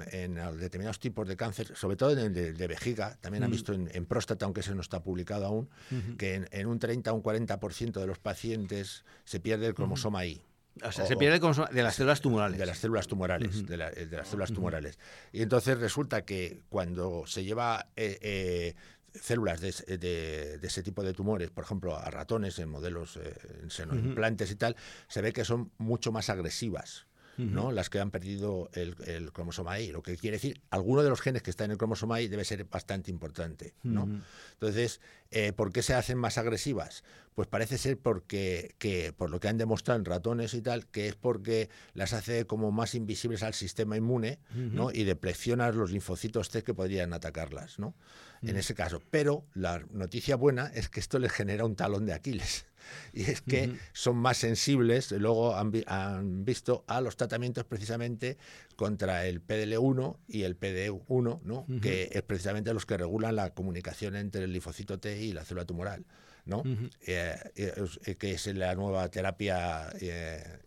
determinados 0.58 0.98
tipos 0.98 1.26
de 1.26 1.36
cáncer, 1.36 1.72
sobre 1.74 1.96
todo 1.96 2.12
en 2.12 2.18
el 2.36 2.56
de, 2.56 2.66
vejiga, 2.66 3.18
también 3.20 3.44
han 3.44 3.50
visto 3.50 3.72
en, 3.72 4.06
próstata, 4.06 4.44
aunque 4.44 4.60
eso 4.60 4.74
no 4.74 4.82
está 4.82 5.02
publicado 5.02 5.46
aún, 5.46 5.68
que 6.16 6.46
en, 6.50 6.66
un 6.66 6.78
30 6.78 7.12
o 7.12 7.16
un 7.16 7.22
40% 7.22 7.92
de 7.92 8.06
los 8.06 8.18
pacientes 8.18 9.04
se 9.24 9.40
pierde 9.40 9.66
el 9.66 9.74
cromosoma 9.74 10.24
I. 10.24 10.42
O 10.82 10.90
sea, 10.90 11.06
se 11.06 11.16
pierde 11.16 11.38
de 11.38 11.82
las 11.82 11.94
células 11.94 12.20
tumorales. 12.20 12.58
De 12.58 12.66
las 12.66 12.78
células 12.78 13.06
tumorales, 13.06 13.66
de, 13.66 13.76
las 13.76 14.28
células 14.28 14.52
tumorales. 14.52 14.98
Y 15.32 15.42
entonces 15.42 15.78
resulta 15.78 16.24
que 16.24 16.62
cuando 16.68 17.24
se 17.26 17.44
lleva 17.44 17.86
eh, 17.94 18.18
eh, 18.20 18.74
células 19.14 19.60
de, 19.60 20.58
ese 20.60 20.82
tipo 20.82 21.04
de 21.04 21.12
tumores, 21.12 21.50
por 21.50 21.64
ejemplo, 21.64 21.96
a 21.96 22.10
ratones 22.10 22.58
en 22.58 22.68
modelos, 22.68 23.16
eh, 23.16 23.34
en 23.62 23.70
senoimplantes 23.70 24.50
y 24.50 24.56
tal, 24.56 24.76
se 25.06 25.22
ve 25.22 25.32
que 25.32 25.44
son 25.44 25.70
mucho 25.78 26.10
más 26.10 26.28
agresivas. 26.28 27.06
¿No? 27.36 27.72
las 27.72 27.90
que 27.90 28.00
han 28.00 28.10
perdido 28.10 28.70
el, 28.72 29.32
cromosoma 29.32 29.80
Y. 29.80 29.92
Lo 29.92 30.02
que 30.02 30.16
quiere 30.16 30.36
decir, 30.36 30.60
alguno 30.70 31.02
de 31.02 31.08
los 31.08 31.20
genes 31.20 31.42
que 31.42 31.50
está 31.50 31.64
en 31.64 31.72
el 31.72 31.78
cromosoma 31.78 32.20
Y 32.20 32.28
debe 32.28 32.44
ser 32.44 32.64
bastante 32.64 33.10
importante. 33.10 33.74
¿no? 33.82 34.08
Entonces, 34.52 35.00
eh, 35.30 35.52
¿por 35.52 35.72
qué 35.72 35.82
se 35.82 35.94
hacen 35.94 36.18
más 36.18 36.38
agresivas? 36.38 37.04
Pues 37.34 37.48
parece 37.48 37.78
ser 37.78 37.98
porque, 37.98 38.76
que, 38.78 39.12
por 39.12 39.30
lo 39.30 39.40
que 39.40 39.48
han 39.48 39.58
demostrado 39.58 39.98
en 39.98 40.04
ratones 40.04 40.54
y 40.54 40.62
tal, 40.62 40.86
que 40.86 41.08
es 41.08 41.16
porque 41.16 41.68
las 41.92 42.12
hace 42.12 42.46
como 42.46 42.70
más 42.70 42.94
invisibles 42.94 43.42
al 43.42 43.54
sistema 43.54 43.96
inmune 43.96 44.38
¿no? 44.54 44.92
y 44.92 45.02
deplecciona 45.02 45.72
los 45.72 45.90
linfocitos 45.90 46.50
T 46.50 46.62
que 46.62 46.74
podrían 46.74 47.12
atacarlas. 47.12 47.78
¿no? 47.80 47.94
En 48.46 48.56
ese 48.56 48.74
caso. 48.74 49.00
Pero 49.10 49.46
la 49.54 49.84
noticia 49.92 50.36
buena 50.36 50.70
es 50.74 50.88
que 50.88 51.00
esto 51.00 51.18
les 51.18 51.32
genera 51.32 51.64
un 51.64 51.76
talón 51.76 52.06
de 52.06 52.12
Aquiles 52.12 52.66
y 53.12 53.22
es 53.22 53.40
que 53.40 53.76
son 53.92 54.16
más 54.16 54.38
sensibles, 54.38 55.12
luego 55.12 55.56
han, 55.56 56.44
visto 56.44 56.84
a 56.86 57.00
los 57.00 57.16
tratamientos 57.16 57.64
precisamente 57.64 58.36
contra 58.76 59.26
el 59.26 59.44
PDL1 59.44 60.16
y 60.28 60.42
el 60.42 60.58
PD1, 60.58 61.40
¿no? 61.42 61.66
que 61.80 62.10
es 62.12 62.22
precisamente 62.22 62.72
los 62.74 62.86
que 62.86 62.96
regulan 62.96 63.36
la 63.36 63.54
comunicación 63.54 64.16
entre 64.16 64.44
el 64.44 64.52
linfocito 64.52 64.98
T 64.98 65.22
y 65.22 65.32
la 65.32 65.44
célula 65.44 65.64
tumoral, 65.64 66.04
¿no? 66.44 66.62
Eh, 67.06 67.36
eh, 67.56 68.14
que 68.16 68.32
es 68.32 68.46
la 68.48 68.74
nueva 68.74 69.08
terapia 69.08 69.88
eh, 70.00 70.58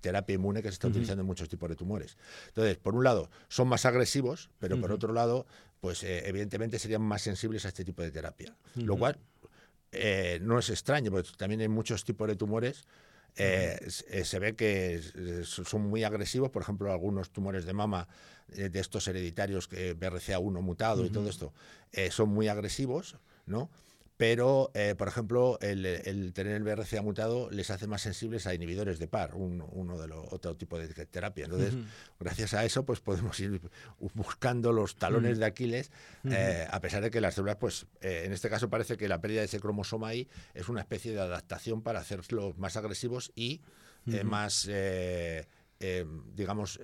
terapia 0.00 0.34
inmune 0.34 0.62
que 0.62 0.68
se 0.68 0.74
está 0.74 0.88
utilizando 0.88 1.22
en 1.22 1.26
muchos 1.26 1.48
tipos 1.48 1.68
de 1.68 1.76
tumores. 1.76 2.16
Entonces, 2.48 2.76
por 2.76 2.94
un 2.94 3.04
lado, 3.04 3.30
son 3.48 3.68
más 3.68 3.84
agresivos, 3.86 4.50
pero 4.58 4.80
por 4.80 4.92
otro 4.92 5.12
lado, 5.12 5.46
pues 5.80 6.02
evidentemente 6.02 6.78
serían 6.78 7.02
más 7.02 7.22
sensibles 7.22 7.64
a 7.64 7.68
este 7.68 7.84
tipo 7.84 8.02
de 8.02 8.10
terapia. 8.10 8.56
Lo 8.74 8.96
cual 8.96 9.18
eh, 9.92 10.38
no 10.42 10.58
es 10.58 10.68
extraño, 10.70 11.10
porque 11.10 11.30
también 11.36 11.60
hay 11.60 11.68
muchos 11.68 12.04
tipos 12.04 12.28
de 12.28 12.36
tumores 12.36 12.84
eh, 13.36 13.78
eh, 14.08 14.24
se 14.24 14.38
ve 14.40 14.56
que 14.56 15.00
son 15.44 15.82
muy 15.82 16.02
agresivos, 16.02 16.50
por 16.50 16.62
ejemplo, 16.62 16.90
algunos 16.90 17.30
tumores 17.30 17.64
de 17.66 17.72
mama 17.72 18.08
de 18.48 18.80
estos 18.80 19.06
hereditarios 19.06 19.68
que 19.68 19.96
BRCA1 19.96 20.60
mutado 20.60 21.04
y 21.04 21.10
todo 21.10 21.28
esto 21.28 21.52
son 22.10 22.30
muy 22.30 22.48
agresivos, 22.48 23.16
¿no? 23.46 23.70
Pero, 24.18 24.72
eh, 24.74 24.96
por 24.98 25.06
ejemplo, 25.06 25.58
el, 25.62 26.32
tener 26.34 26.56
el 26.56 26.64
BRCA 26.64 27.02
mutado 27.02 27.48
les 27.50 27.70
hace 27.70 27.86
más 27.86 28.02
sensibles 28.02 28.48
a 28.48 28.54
inhibidores 28.54 28.98
de 28.98 29.06
par, 29.06 29.36
uno 29.36 29.96
de 29.96 30.08
los 30.08 30.32
otro 30.32 30.56
tipo 30.56 30.76
de 30.76 30.88
terapia. 30.88 31.44
Entonces, 31.44 31.74
gracias 32.18 32.52
a 32.52 32.64
eso, 32.64 32.84
pues 32.84 32.98
podemos 32.98 33.38
ir 33.38 33.60
buscando 34.14 34.72
los 34.72 34.96
talones 34.96 35.38
de 35.38 35.46
Aquiles, 35.46 35.92
eh, 36.24 36.66
a 36.68 36.80
pesar 36.80 37.04
de 37.04 37.12
que 37.12 37.20
las 37.20 37.34
células, 37.36 37.58
pues, 37.60 37.86
eh, 38.00 38.24
en 38.24 38.32
este 38.32 38.50
caso 38.50 38.68
parece 38.68 38.96
que 38.96 39.06
la 39.06 39.20
pérdida 39.20 39.38
de 39.38 39.46
ese 39.46 39.60
cromosoma 39.60 40.08
ahí 40.08 40.28
es 40.52 40.68
una 40.68 40.80
especie 40.80 41.12
de 41.12 41.20
adaptación 41.20 41.82
para 41.82 42.00
hacerlos 42.00 42.58
más 42.58 42.76
agresivos 42.76 43.30
y 43.36 43.60
más, 44.24 44.68
digamos, 46.34 46.80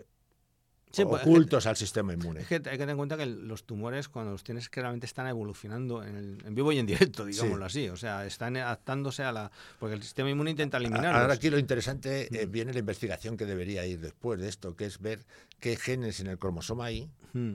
pues, 1.03 1.23
ocultos 1.23 1.67
al 1.67 1.77
sistema 1.77 2.13
inmune. 2.13 2.43
Es 2.43 2.47
que 2.47 2.55
hay 2.57 2.61
que 2.63 2.71
tener 2.71 2.91
en 2.91 2.97
cuenta 2.97 3.17
que 3.17 3.27
los 3.27 3.65
tumores, 3.65 4.09
cuando 4.09 4.33
los 4.33 4.45
tienes, 4.45 4.69
claramente 4.69 5.07
están 5.07 5.27
evolucionando 5.27 6.03
en, 6.03 6.39
vivo 6.55 6.73
y 6.73 6.79
en 6.79 6.87
directo, 6.87 7.25
digámoslo 7.25 7.65
así. 7.65 7.89
O 7.89 7.97
sea, 7.97 8.25
están 8.27 8.57
adaptándose 8.57 9.23
a 9.25 9.33
la. 9.33 9.51
Porque 9.79 9.95
el 9.95 10.03
sistema 10.03 10.31
inmune 10.31 10.51
intenta 10.51 10.79
eliminarlos. 10.79 11.23
Ahora 11.23 11.35
aquí 11.35 11.51
lo 11.51 11.59
interesante 11.59 12.29
eh, 12.31 12.47
mm. 12.47 12.51
viene 12.51 12.73
la 12.73 12.79
investigación 12.79 13.37
que 13.37 13.47
debería 13.47 13.85
ir 13.87 14.01
después 14.01 14.41
de 14.41 14.49
esto, 14.49 14.77
que 14.77 14.87
es 14.87 15.01
ver 15.01 15.21
qué 15.61 15.77
genes 15.77 16.21
en 16.21 16.29
el 16.29 16.39
cromosoma 16.39 16.87
hay. 16.87 17.09
Mm 17.33 17.55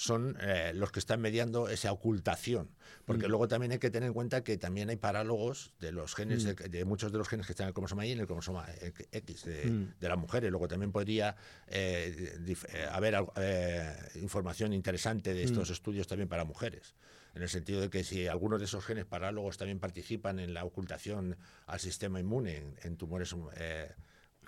son 0.00 0.38
eh, 0.40 0.72
los 0.74 0.92
que 0.92 0.98
están 0.98 1.20
mediando 1.20 1.68
esa 1.68 1.92
ocultación. 1.92 2.70
Porque 3.04 3.26
mm. 3.26 3.28
luego 3.28 3.48
también 3.48 3.72
hay 3.72 3.78
que 3.78 3.90
tener 3.90 4.06
en 4.06 4.14
cuenta 4.14 4.42
que 4.42 4.56
también 4.56 4.88
hay 4.88 4.96
parálogos 4.96 5.74
de 5.78 5.92
los 5.92 6.14
genes, 6.14 6.46
mm. 6.46 6.70
de, 6.70 6.84
muchos 6.86 7.12
de 7.12 7.18
los 7.18 7.28
genes 7.28 7.44
que 7.44 7.52
están 7.52 7.64
en 7.64 7.68
el 7.68 7.74
cromosoma 7.74 8.06
Y 8.06 8.08
y 8.08 8.12
en 8.12 8.20
el 8.20 8.26
cromosoma 8.26 8.66
X 9.12 9.44
de, 9.44 9.66
mm. 9.66 9.94
de 10.00 10.08
las 10.08 10.16
mujeres. 10.16 10.50
Luego 10.50 10.68
también 10.68 10.90
podría 10.90 11.36
eh, 11.66 12.34
eh, 12.48 12.86
haber 12.90 13.14
información 14.14 14.72
interesante 14.72 15.34
de 15.34 15.42
estos 15.42 15.68
estudios 15.68 16.06
también 16.06 16.30
para 16.30 16.44
mujeres. 16.44 16.94
En 17.34 17.42
el 17.42 17.50
sentido 17.50 17.82
de 17.82 17.90
que 17.90 18.02
si 18.02 18.26
algunos 18.26 18.58
de 18.58 18.64
esos 18.64 18.82
genes 18.82 19.04
parálogos 19.04 19.58
también 19.58 19.80
participan 19.80 20.38
en 20.38 20.54
la 20.54 20.64
ocultación 20.64 21.36
al 21.66 21.78
sistema 21.78 22.18
inmune 22.20 22.56
en, 22.56 22.74
en 22.84 22.96
tumores 22.96 23.34
Mm. 23.34 23.50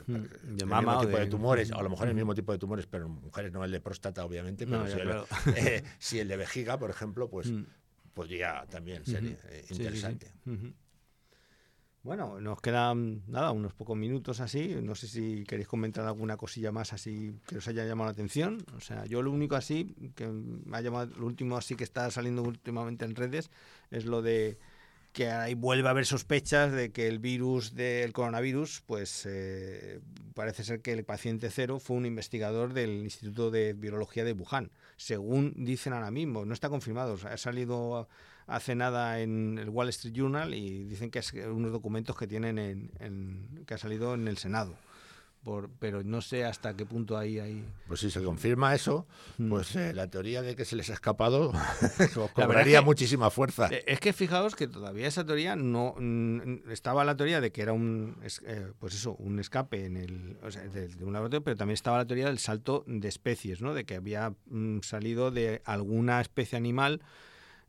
De 0.07 0.67
mama 0.67 1.01
tipo 1.01 1.17
de, 1.17 1.27
tumores, 1.27 1.73
a 1.73 1.83
lo 1.83 1.91
mejor 1.91 2.09
el 2.09 2.15
mismo 2.15 2.35
tipo 2.35 2.53
de 2.53 2.59
tumores, 2.59 2.87
pero 2.87 3.07
en 3.07 3.12
mujeres 3.12 3.53
no 3.53 3.65
el 3.65 3.71
de 3.71 3.81
próstata, 3.81 4.25
obviamente, 4.25 4.67
pero 4.67 4.85
eh, 5.57 5.83
si, 5.99 6.19
el, 6.19 6.29
de 6.29 6.37
vejiga, 6.37 6.79
por 6.79 6.91
ejemplo, 6.91 7.29
pues 7.29 7.51
mm. 7.51 7.65
podría 8.15 8.67
también 8.71 9.05
ser 9.05 9.25
eh, 9.25 9.65
interesante. 9.71 10.33
Bueno, 12.05 12.41
nos 12.41 12.61
quedan 12.61 13.23
nada, 13.29 13.53
unos 13.53 13.75
pocos 13.75 13.97
minutos 13.97 14.41
así. 14.41 14.77
No 14.83 14.97
sé 14.97 15.07
si 15.07 15.45
queréis 15.45 15.69
comentar 15.69 16.05
alguna 16.05 16.37
cosilla 16.37 16.73
más 16.73 16.93
así 16.93 17.38
que 17.47 17.59
os 17.59 17.69
haya 17.69 17.85
llamado 17.85 18.07
la 18.09 18.12
atención. 18.12 18.59
O 18.77 18.81
sea, 18.81 19.07
yo 19.07 19.23
lo 19.23 19.31
único 19.31 19.55
así 19.55 19.95
que 20.17 20.27
me 20.27 20.77
ha 20.77 20.81
llamado, 20.81 21.15
lo 21.17 21.27
último 21.27 21.57
así 21.57 21.77
que 21.77 21.85
está 21.85 22.11
saliendo 22.11 22.43
últimamente 22.43 23.05
en 23.05 23.15
redes 23.15 23.53
es 23.93 24.05
lo 24.05 24.21
de 24.21 24.59
que 25.12 25.31
ahí 25.31 25.55
vuelve 25.55 25.88
a 25.88 25.90
haber 25.90 26.07
sospechas 26.07 26.72
de 26.72 26.90
que 26.90 27.07
el 27.07 27.18
virus 27.18 27.75
del 27.75 28.12
coronavirus, 28.12 28.83
pues 28.87 29.27
eh, 29.27 30.01
parece 30.35 30.64
ser 30.64 30.81
que 30.81 30.92
el 30.92 31.05
paciente 31.05 31.51
cero 31.51 31.79
fue 31.79 31.96
un 31.96 32.07
investigador 32.07 32.72
del 32.72 32.90
Instituto 33.03 33.51
de 33.51 33.75
Virología 33.75 34.25
de 34.25 34.33
Wuhan, 34.33 34.70
según 34.96 35.53
dicen 35.57 35.92
ahora 35.92 36.11
mismo, 36.11 36.44
no 36.44 36.55
está 36.55 36.70
confirmado, 36.70 37.18
ha 37.25 37.37
salido 37.37 38.09
hace 38.46 38.75
nada 38.75 39.20
en 39.20 39.59
el 39.59 39.68
Wall 39.68 39.90
Street 39.90 40.14
Journal 40.14 40.55
y 40.55 40.85
dicen 40.85 41.11
que 41.11 41.18
es 41.18 41.33
unos 41.33 41.72
documentos 41.72 42.16
que 42.16 42.27
tienen 42.27 42.59
en, 42.59 43.64
que 43.66 43.75
ha 43.75 43.79
salido 43.79 44.14
en 44.14 44.29
el 44.29 44.38
Senado 44.38 44.77
pero 45.78 46.02
no 46.05 46.20
sé 46.20 46.44
hasta 46.44 46.76
qué 46.76 46.87
punto 46.87 47.18
ahí 47.18 47.38
hay... 47.38 47.64
Pues 47.88 48.00
si 48.00 48.11
se 48.11 48.22
confirma 48.22 48.74
eso, 48.74 49.07
mm. 49.38 49.48
pues 49.48 49.74
eh, 49.76 49.92
la 49.92 50.09
teoría 50.09 50.42
de 50.42 50.55
que 50.55 50.64
se 50.64 50.76
les 50.76 50.90
ha 50.90 50.94
escapado 50.94 51.52
cobraría 52.35 52.83
muchísima 52.83 53.31
fuerza. 53.31 53.68
Eh, 53.70 53.85
es 53.87 54.00
que 54.00 54.12
fijaos 54.12 54.55
que 54.55 54.68
todavía 54.68 55.09
esa 55.09 55.24
teoría 55.24 55.57
no... 55.57 55.94
estaba 56.70 57.05
la 57.05 57.16
teoría 57.16 57.40
de 57.40 57.50
que 57.50 57.62
era 57.62 57.72
un, 57.72 58.16
eh, 58.46 58.72
pues 58.78 58.94
eso, 58.94 59.14
un 59.14 59.40
escape 59.40 59.87
en 59.87 59.96
el, 59.96 60.38
de, 60.72 61.05
un 61.05 61.12
laboratorio, 61.12 61.42
pero 61.42 61.57
también 61.57 61.74
estaba 61.74 61.98
la 61.98 62.07
teoría 62.07 62.26
del 62.26 62.38
salto 62.38 62.85
de 62.87 63.09
especies, 63.09 63.61
¿no? 63.61 63.74
De 63.74 63.85
que 63.85 63.96
había 63.96 64.35
mm, 64.46 64.81
salido 64.83 65.31
de 65.31 65.62
alguna 65.64 66.20
especie 66.20 66.57
animal 66.57 67.00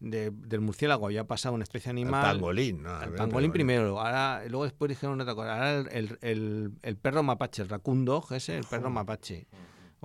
del 0.04 0.62
murciélago 0.62 1.06
había 1.06 1.26
pasado 1.26 1.56
una 1.56 1.64
especie 1.64 1.90
animal. 1.90 2.36
El 2.36 2.42
pangolín, 2.42 2.84
¿no? 2.84 3.02
El 3.02 3.14
pangolín 3.14 3.52
primero. 3.52 4.00
Ahora, 4.00 4.44
luego 4.48 4.66
después 4.66 4.90
dijeron 4.90 5.20
otra 5.20 5.34
cosa. 5.34 5.54
Ahora 5.54 5.80
el, 5.92 6.18
el, 6.22 6.72
el, 6.82 6.98
perro 6.98 7.24
mapache, 7.24 7.62
el 7.62 7.70
raccoon 7.70 8.06
dog, 8.06 8.34
ese, 8.34 8.58
el 8.58 8.66
perro 8.66 8.90
mapache 8.90 9.48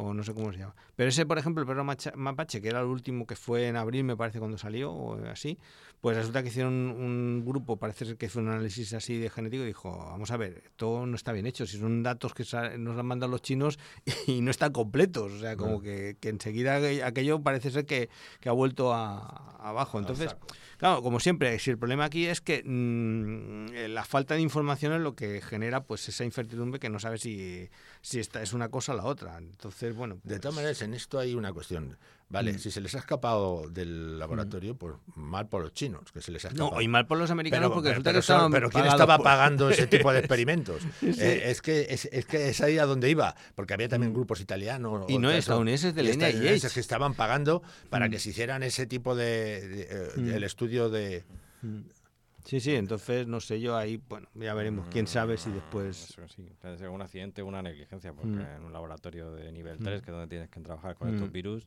o 0.01 0.15
no 0.15 0.23
sé 0.23 0.33
cómo 0.33 0.53
se 0.53 0.61
llama. 0.61 0.77
Pero 0.95 1.09
ese, 1.09 1.27
por 1.27 1.39
ejemplo, 1.39 1.61
el 1.61 1.67
perro 1.67 1.85
mapache, 1.85 2.63
que 2.63 2.69
era 2.69 2.81
el 2.81 2.87
último 2.87 3.27
que 3.27 3.35
fue 3.35 3.67
en 3.67 3.77
abril, 3.77 4.05
me 4.05 4.17
parece, 4.17 4.39
cuando 4.39 4.57
salió, 4.57 4.93
o 4.93 5.25
así, 5.27 5.59
pues 6.01 6.17
resulta 6.17 6.43
que 6.43 6.49
hicieron 6.49 6.73
un 6.73 7.45
grupo, 7.45 7.77
parece 7.77 8.05
ser 8.05 8.17
que 8.17 8.27
hizo 8.27 8.39
un 8.39 8.49
análisis 8.49 8.93
así 8.95 9.19
de 9.19 9.31
genético 9.31 9.65
y 9.65 9.67
dijo, 9.67 9.97
vamos 9.97 10.31
a 10.31 10.37
ver, 10.37 10.63
esto 10.65 11.07
no 11.07 11.17
está 11.17 11.33
bien 11.33 11.47
hecho, 11.47 11.67
si 11.67 11.79
son 11.79 12.03
datos 12.03 12.35
que 12.35 12.45
nos 12.79 12.99
han 12.99 13.07
mandado 13.07 13.31
los 13.31 13.43
chinos 13.43 13.79
y 14.27 14.41
no 14.41 14.51
están 14.51 14.73
completos, 14.73 15.33
o 15.33 15.39
sea, 15.41 15.57
como 15.57 15.81
que, 15.81 16.17
que, 16.21 16.29
enseguida 16.29 16.77
aquello 17.07 17.43
parece 17.43 17.71
ser 17.71 17.85
que, 17.87 18.09
que 18.41 18.49
ha 18.49 18.53
vuelto 18.53 18.93
a, 18.95 19.57
abajo. 19.61 19.99
Entonces... 19.99 20.37
Claro, 20.79 21.03
como 21.03 21.19
siempre, 21.19 21.59
si 21.59 21.71
el 21.71 21.79
problema 21.79 22.05
aquí 22.05 22.27
es 22.27 22.41
que 22.41 22.63
mm, 22.65 23.75
eh, 23.75 23.89
la 23.89 24.05
falta 24.05 24.35
de 24.35 24.43
información 24.43 24.93
es 24.93 25.01
lo 25.01 25.17
que 25.17 25.41
genera 25.41 25.83
pues 25.83 26.09
esa 26.09 26.25
incertidumbre 26.25 26.79
que 26.79 26.89
no 26.89 27.01
sabe 27.01 27.19
si, 27.19 27.69
si 28.01 28.21
esta 28.21 28.43
es 28.43 28.53
una 28.53 28.69
cosa 28.69 28.93
o 28.93 28.97
la 28.97 29.05
otra. 29.05 29.39
Entonces, 29.39 29.97
bueno. 29.97 30.21
De 30.23 30.39
todas 30.39 30.55
pues 30.55 30.55
maneras, 30.55 30.83
en 30.83 30.95
esto 30.95 31.19
hay 31.19 31.35
una 31.35 31.53
cuestión. 31.53 31.99
Vale, 32.31 32.53
mm. 32.53 32.59
si 32.59 32.71
se 32.71 32.83
les 32.83 32.95
ha 32.95 32.99
escapado 32.99 33.69
del 33.71 34.19
laboratorio, 34.19 34.77
pues 34.77 34.97
mal 35.15 35.49
por 35.49 35.63
los 35.63 35.73
chinos, 35.73 36.13
que 36.13 36.21
se 36.21 36.31
les 36.31 36.45
ha 36.45 36.49
escapado. 36.49 36.77
No, 36.77 36.83
y 36.83 36.89
mal 36.89 37.07
por 37.07 37.17
los 37.17 37.31
americanos 37.31 37.73
porque 37.73 37.89
resulta 37.89 38.13
que 38.13 38.19
estaban 38.19 38.53
Pero 38.53 38.69
¿quién 38.69 38.85
estaba 38.85 39.19
pagando 39.19 39.71
ese 39.71 39.87
tipo 39.89 40.13
de 40.13 40.19
experimentos? 40.19 40.83
Eh, 41.03 41.45
es, 41.47 41.63
que, 41.63 41.87
es, 41.89 42.05
es, 42.13 42.27
que 42.27 42.51
es 42.51 42.61
ahí 42.61 42.79
a 42.79 42.85
donde 42.85 43.09
iba, 43.09 43.35
porque 43.55 43.73
había 43.73 43.89
también 43.89 44.13
mm. 44.13 44.15
grupos 44.15 44.41
italianos. 44.41 45.07
Y 45.09 45.19
no 45.19 45.31
estadounidenses 45.31 45.95
del 45.95 46.19
NIH. 46.19 46.69
que 46.69 46.81
estaban 46.81 47.15
pagando 47.15 47.63
para 47.89 48.11
que 48.11 48.19
se 48.19 48.31
hicieran 48.31 48.63
ese 48.63 48.87
tipo 48.87 49.17
de, 49.17 49.87
eh, 49.91 50.35
el 50.35 50.45
estudio 50.45 50.91
de... 50.91 51.25
Sí, 52.45 52.61
sí, 52.61 52.75
entonces 52.75 53.27
no 53.27 53.41
sé 53.41 53.61
yo 53.61 53.77
ahí, 53.77 54.01
bueno, 54.09 54.29
ya 54.35 54.55
veremos, 54.55 54.89
quién 54.91 55.07
sabe 55.07 55.37
si 55.37 55.51
después... 55.51 56.15
sí, 56.35 56.49
puede 56.61 56.79
ser 56.79 56.89
un 56.89 57.03
accidente 57.03 57.43
una 57.43 57.63
negligencia, 57.63 58.13
porque 58.13 58.41
en 58.41 58.65
un 58.65 58.73
laboratorio 58.73 59.33
de 59.33 59.51
nivel 59.53 59.79
3, 59.79 60.03
que 60.03 60.11
es 60.11 60.13
donde 60.13 60.29
tienes 60.29 60.49
que 60.49 60.61
trabajar 60.61 60.95
con 60.95 61.15
estos 61.15 61.31
virus, 61.33 61.67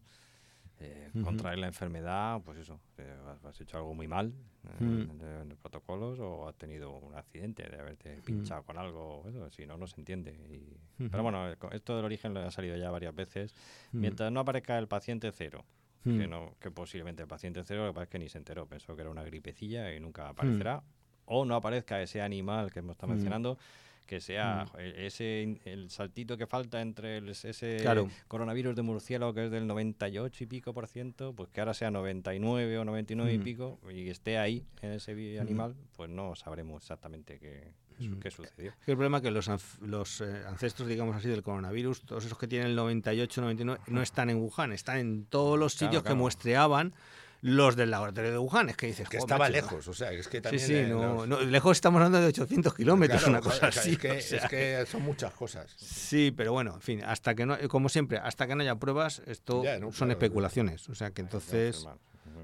eh, 0.81 1.11
contraer 1.23 1.57
la 1.59 1.67
enfermedad, 1.67 2.41
pues 2.43 2.57
eso, 2.57 2.79
eh, 2.97 3.15
has, 3.45 3.61
hecho 3.61 3.77
algo 3.77 3.93
muy 3.93 4.07
mal 4.07 4.33
en, 4.79 5.07
los 5.47 5.57
protocolos 5.57 6.19
o 6.19 6.47
has 6.47 6.55
tenido 6.55 6.97
un 6.97 7.15
accidente 7.15 7.67
de 7.69 7.79
haberte 7.79 8.21
pinchado 8.21 8.63
con 8.63 8.77
algo, 8.77 9.23
eso, 9.27 9.49
si 9.49 9.65
no, 9.65 9.77
no 9.77 9.87
se 9.87 9.99
entiende. 9.99 10.31
Y, 10.49 11.07
Pero 11.09 11.23
bueno, 11.23 11.47
esto 11.71 11.95
del 11.95 12.05
origen 12.05 12.33
lo 12.33 12.41
ha 12.41 12.51
salido 12.51 12.75
ya 12.77 12.89
varias 12.91 13.15
veces. 13.15 13.53
Mientras 13.91 14.31
no 14.31 14.39
aparezca 14.39 14.77
el 14.77 14.87
paciente 14.87 15.31
cero, 15.31 15.65
que, 16.03 16.27
no, 16.27 16.55
que 16.59 16.71
posiblemente 16.71 17.21
el 17.23 17.27
paciente 17.27 17.63
cero, 17.63 17.85
lo 17.85 17.91
que 17.91 17.93
pasa 17.93 18.03
es 18.03 18.09
que 18.09 18.19
ni 18.19 18.29
se 18.29 18.37
enteró, 18.37 18.65
pensó 18.67 18.95
que 18.95 19.01
era 19.01 19.11
una 19.11 19.23
gripecilla 19.23 19.93
y 19.93 19.99
nunca 19.99 20.29
aparecerá, 20.29 20.83
o 21.25 21.45
no 21.45 21.55
aparezca 21.55 22.01
ese 22.01 22.21
animal 22.21 22.71
que 22.71 22.79
hemos 22.79 22.93
estado 22.93 23.13
mencionando 23.13 23.57
que 24.05 24.19
sea 24.19 24.65
mm. 24.65 24.79
e, 24.79 25.07
ese 25.07 25.59
el 25.65 25.89
saltito 25.89 26.37
que 26.37 26.47
falta 26.47 26.81
entre 26.81 27.17
ese 27.31 27.83
coronavirus 28.27 28.75
de 28.75 28.81
murciélago 28.81 29.33
que 29.33 29.45
es 29.45 29.51
del 29.51 29.67
98 29.67 30.43
y 30.43 30.47
pico 30.47 30.73
por 30.73 30.87
ciento, 30.87 31.33
pues 31.33 31.49
que 31.49 31.61
ahora 31.61 31.73
sea 31.73 31.91
99 31.91 32.77
o 32.77 32.85
99 32.85 33.33
y 33.33 33.37
mm. 33.37 33.43
pico 33.43 33.79
y 33.89 34.09
esté 34.09 34.37
ahí 34.37 34.65
en 34.81 34.91
ese 34.91 35.15
mm. 35.15 35.41
animal, 35.41 35.75
pues 35.95 36.09
no 36.09 36.35
sabremos 36.35 36.83
exactamente 36.83 37.39
qué, 37.39 37.73
qué 38.21 38.31
sucedió. 38.31 38.73
El 38.85 38.95
problema 38.95 39.17
es 39.17 39.23
que 39.23 39.31
los, 39.31 39.49
los 39.81 40.21
eh, 40.21 40.43
ancestros, 40.47 40.87
digamos 40.87 41.15
así, 41.15 41.29
del 41.29 41.43
coronavirus, 41.43 42.01
todos 42.01 42.25
esos 42.25 42.37
que 42.37 42.47
tienen 42.47 42.69
el 42.69 42.75
98, 42.75 43.41
99, 43.41 43.81
no 43.87 44.01
están 44.01 44.29
en 44.29 44.37
Wuhan, 44.37 44.71
están 44.71 44.97
en 44.97 45.25
todos 45.25 45.57
los 45.57 45.73
sitios 45.73 46.03
que 46.03 46.13
muestreaban 46.13 46.93
los 47.41 47.75
del 47.75 47.91
laboratorio 47.91 48.31
de 48.31 48.37
Wuhan. 48.37 48.69
Es 48.69 48.77
que 48.77 48.87
dices, 48.87 49.09
que 49.09 49.17
estaba 49.17 49.49
lejos, 49.49 49.87
o 49.87 49.93
sea, 49.93 50.11
es 50.11 50.27
que 50.27 50.41
también. 50.41 50.65
Sí, 50.65 50.75
sí, 50.85 50.89
no, 50.89 51.25
lejos 51.41 51.77
estamos 51.77 51.99
hablando 51.99 52.21
de 52.21 52.27
800 52.27 52.73
kilómetros, 52.73 53.27
una 53.27 53.41
cosa 53.41 53.67
así. 53.67 53.97
Es 54.01 54.45
que, 54.49 54.85
son 54.85 55.03
muchas 55.03 55.33
cosas. 55.33 55.71
Sí, 55.77 56.31
pero 56.35 56.53
bueno, 56.53 56.75
en 56.75 56.81
fin, 56.81 57.03
hasta 57.03 57.35
que 57.35 57.45
no, 57.45 57.57
como 57.67 57.89
siempre, 57.89 58.17
hasta 58.17 58.47
que 58.47 58.55
no 58.55 58.61
haya 58.61 58.75
pruebas, 58.75 59.21
esto 59.25 59.63
son 59.91 60.11
especulaciones. 60.11 60.87
O 60.89 60.95
sea 60.95 61.11
que 61.11 61.21
entonces. 61.21 61.87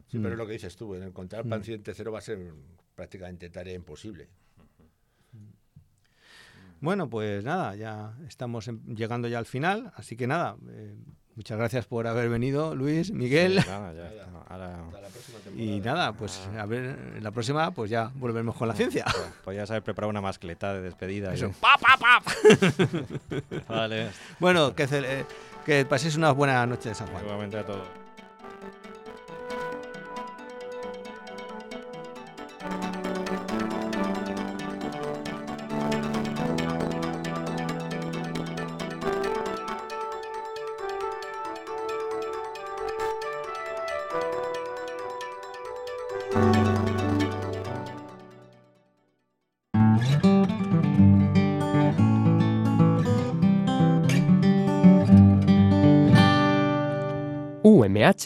Sí, 0.10 0.20
pero 0.20 0.36
mm. 0.36 0.38
lo 0.38 0.48
que 0.48 0.54
dices 0.54 0.76
tú, 0.76 0.96
en 0.96 1.04
encontrar 1.04 1.46
mm. 1.46 1.50
paciente 1.50 1.94
cero 1.94 2.12
va 2.12 2.20
a 2.20 2.22
ser 2.22 2.40
prácticamente 2.96 3.50
tarea 3.50 3.74
imposible. 3.74 4.30
Bueno, 6.80 7.10
pues 7.10 7.44
nada, 7.44 7.76
ya 7.76 8.16
estamos 8.28 8.70
llegando 8.86 9.28
ya 9.28 9.40
al 9.40 9.48
final, 9.48 9.92
así 9.96 10.16
que 10.16 10.28
nada, 10.28 10.58
eh, 10.70 10.96
Muchas 11.38 11.58
gracias 11.58 11.86
por 11.86 12.08
haber 12.08 12.30
venido, 12.30 12.74
Luis, 12.74 13.12
Miguel. 13.12 13.62
Sí, 13.62 13.70
nada, 13.70 13.94
ya 13.94 14.08
está. 14.10 14.26
Ahora, 14.50 14.80
Y 15.56 15.80
nada, 15.82 16.14
pues 16.14 16.42
a 16.58 16.66
ver, 16.66 16.98
en 17.16 17.24
la 17.24 17.30
próxima 17.30 17.70
pues 17.70 17.92
ya 17.92 18.12
volvemos 18.16 18.56
con 18.56 18.68
la 18.68 18.74
ciencia. 18.74 19.06
pues, 19.06 19.28
podías 19.46 19.70
haber 19.70 19.84
preparado 19.84 20.10
una 20.10 20.20
mascleta 20.20 20.74
de 20.74 20.82
despedida. 20.82 21.32
Eso. 21.34 21.46
¿eh? 21.46 21.54
Pa, 21.62 21.78
pa, 21.80 21.96
pa. 22.00 22.24
Vale, 23.74 24.10
Bueno, 24.40 24.74
que, 24.76 25.86
paséis 25.86 26.16
una 26.16 26.32
buena 26.32 26.66
noche 26.66 26.90
de 26.90 26.96
San 26.96 27.08
Juan. 27.08 27.24
igualmente 27.24 27.60
a 27.60 27.66
todos. 27.66 27.88